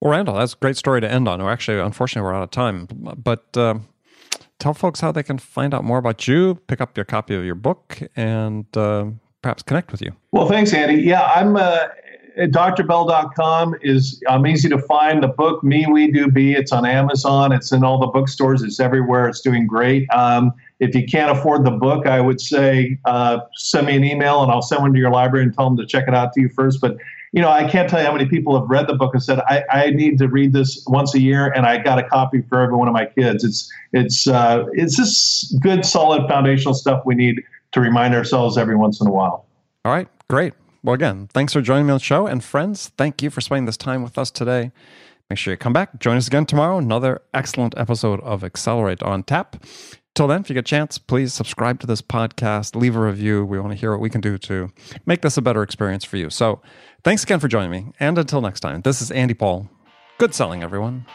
Well, 0.00 0.12
Randall, 0.12 0.36
that's 0.36 0.52
a 0.52 0.56
great 0.56 0.76
story 0.76 1.00
to 1.00 1.10
end 1.10 1.26
on. 1.28 1.42
We're 1.42 1.50
actually, 1.50 1.80
unfortunately, 1.80 2.26
we're 2.26 2.34
out 2.34 2.44
of 2.44 2.50
time. 2.50 2.86
But 2.86 3.56
um, 3.56 3.86
tell 4.58 4.74
folks 4.74 5.00
how 5.00 5.12
they 5.12 5.22
can 5.22 5.38
find 5.38 5.74
out 5.74 5.84
more 5.84 5.98
about 5.98 6.26
you, 6.28 6.56
pick 6.66 6.80
up 6.80 6.96
your 6.96 7.04
copy 7.04 7.34
of 7.34 7.44
your 7.44 7.54
book, 7.54 8.00
and 8.16 8.64
uh, 8.76 9.06
perhaps 9.42 9.62
connect 9.62 9.92
with 9.92 10.02
you. 10.02 10.12
Well, 10.32 10.48
thanks, 10.48 10.72
Andy. 10.72 11.02
Yeah, 11.02 11.24
I'm 11.34 11.56
uh, 11.56 11.88
drbell.com 12.38 13.76
is 13.82 14.22
I'm 14.28 14.46
easy 14.46 14.68
to 14.68 14.78
find. 14.78 15.22
The 15.22 15.28
book 15.28 15.64
Me 15.64 15.86
We 15.90 16.10
Do 16.10 16.30
Be. 16.30 16.52
It's 16.52 16.72
on 16.72 16.86
Amazon. 16.86 17.52
It's 17.52 17.72
in 17.72 17.82
all 17.82 17.98
the 17.98 18.06
bookstores. 18.06 18.62
It's 18.62 18.78
everywhere. 18.78 19.28
It's 19.28 19.40
doing 19.40 19.66
great. 19.66 20.08
Um, 20.10 20.52
if 20.78 20.94
you 20.94 21.04
can't 21.04 21.36
afford 21.36 21.64
the 21.64 21.72
book, 21.72 22.06
I 22.06 22.20
would 22.20 22.40
say 22.40 22.98
uh, 23.04 23.40
send 23.56 23.88
me 23.88 23.96
an 23.96 24.04
email 24.04 24.42
and 24.42 24.52
I'll 24.52 24.62
send 24.62 24.82
one 24.82 24.92
to 24.92 24.98
your 24.98 25.10
library 25.10 25.44
and 25.44 25.54
tell 25.54 25.64
them 25.64 25.76
to 25.78 25.86
check 25.86 26.06
it 26.06 26.14
out 26.14 26.32
to 26.34 26.40
you 26.40 26.48
first. 26.48 26.80
But 26.80 26.96
you 27.32 27.42
know, 27.42 27.50
I 27.50 27.68
can't 27.68 27.88
tell 27.88 28.00
you 28.00 28.06
how 28.06 28.12
many 28.12 28.26
people 28.26 28.58
have 28.58 28.68
read 28.68 28.86
the 28.86 28.94
book 28.94 29.12
and 29.14 29.22
said, 29.22 29.40
I, 29.40 29.64
I 29.70 29.90
need 29.90 30.18
to 30.18 30.28
read 30.28 30.52
this 30.52 30.82
once 30.86 31.14
a 31.14 31.20
year, 31.20 31.52
and 31.52 31.66
I 31.66 31.78
got 31.78 31.98
a 31.98 32.02
copy 32.02 32.42
for 32.42 32.60
every 32.60 32.76
one 32.76 32.88
of 32.88 32.94
my 32.94 33.06
kids. 33.06 33.44
It's 33.44 33.70
it's 33.92 34.26
uh, 34.26 34.64
it's 34.72 34.96
just 34.96 35.60
good, 35.60 35.84
solid, 35.84 36.26
foundational 36.28 36.74
stuff 36.74 37.02
we 37.04 37.14
need 37.14 37.42
to 37.72 37.80
remind 37.80 38.14
ourselves 38.14 38.56
every 38.56 38.76
once 38.76 39.00
in 39.00 39.06
a 39.06 39.12
while. 39.12 39.46
All 39.84 39.92
right, 39.92 40.08
great. 40.28 40.54
Well, 40.82 40.94
again, 40.94 41.28
thanks 41.32 41.52
for 41.52 41.60
joining 41.60 41.86
me 41.86 41.92
on 41.92 41.98
the 41.98 42.04
show. 42.04 42.26
And 42.26 42.42
friends, 42.42 42.92
thank 42.96 43.20
you 43.20 43.30
for 43.30 43.40
spending 43.40 43.66
this 43.66 43.76
time 43.76 44.02
with 44.02 44.16
us 44.16 44.30
today. 44.30 44.72
Make 45.28 45.38
sure 45.38 45.52
you 45.52 45.58
come 45.58 45.74
back. 45.74 45.98
Join 45.98 46.16
us 46.16 46.26
again 46.26 46.46
tomorrow. 46.46 46.78
Another 46.78 47.20
excellent 47.34 47.74
episode 47.76 48.20
of 48.20 48.42
Accelerate 48.42 49.02
on 49.02 49.22
Tap. 49.22 49.62
Till 50.18 50.26
then, 50.26 50.40
if 50.40 50.50
you 50.50 50.54
get 50.54 50.58
a 50.58 50.62
chance, 50.64 50.98
please 50.98 51.32
subscribe 51.32 51.78
to 51.78 51.86
this 51.86 52.02
podcast, 52.02 52.74
leave 52.74 52.96
a 52.96 52.98
review. 52.98 53.44
We 53.44 53.60
want 53.60 53.70
to 53.70 53.76
hear 53.76 53.92
what 53.92 54.00
we 54.00 54.10
can 54.10 54.20
do 54.20 54.36
to 54.36 54.68
make 55.06 55.22
this 55.22 55.36
a 55.36 55.40
better 55.40 55.62
experience 55.62 56.02
for 56.02 56.16
you. 56.16 56.28
So 56.28 56.60
thanks 57.04 57.22
again 57.22 57.38
for 57.38 57.46
joining 57.46 57.70
me. 57.70 57.92
And 58.00 58.18
until 58.18 58.40
next 58.40 58.58
time, 58.58 58.80
this 58.80 59.00
is 59.00 59.12
Andy 59.12 59.34
Paul. 59.34 59.68
Good 60.18 60.34
selling, 60.34 60.64
everyone. 60.64 61.06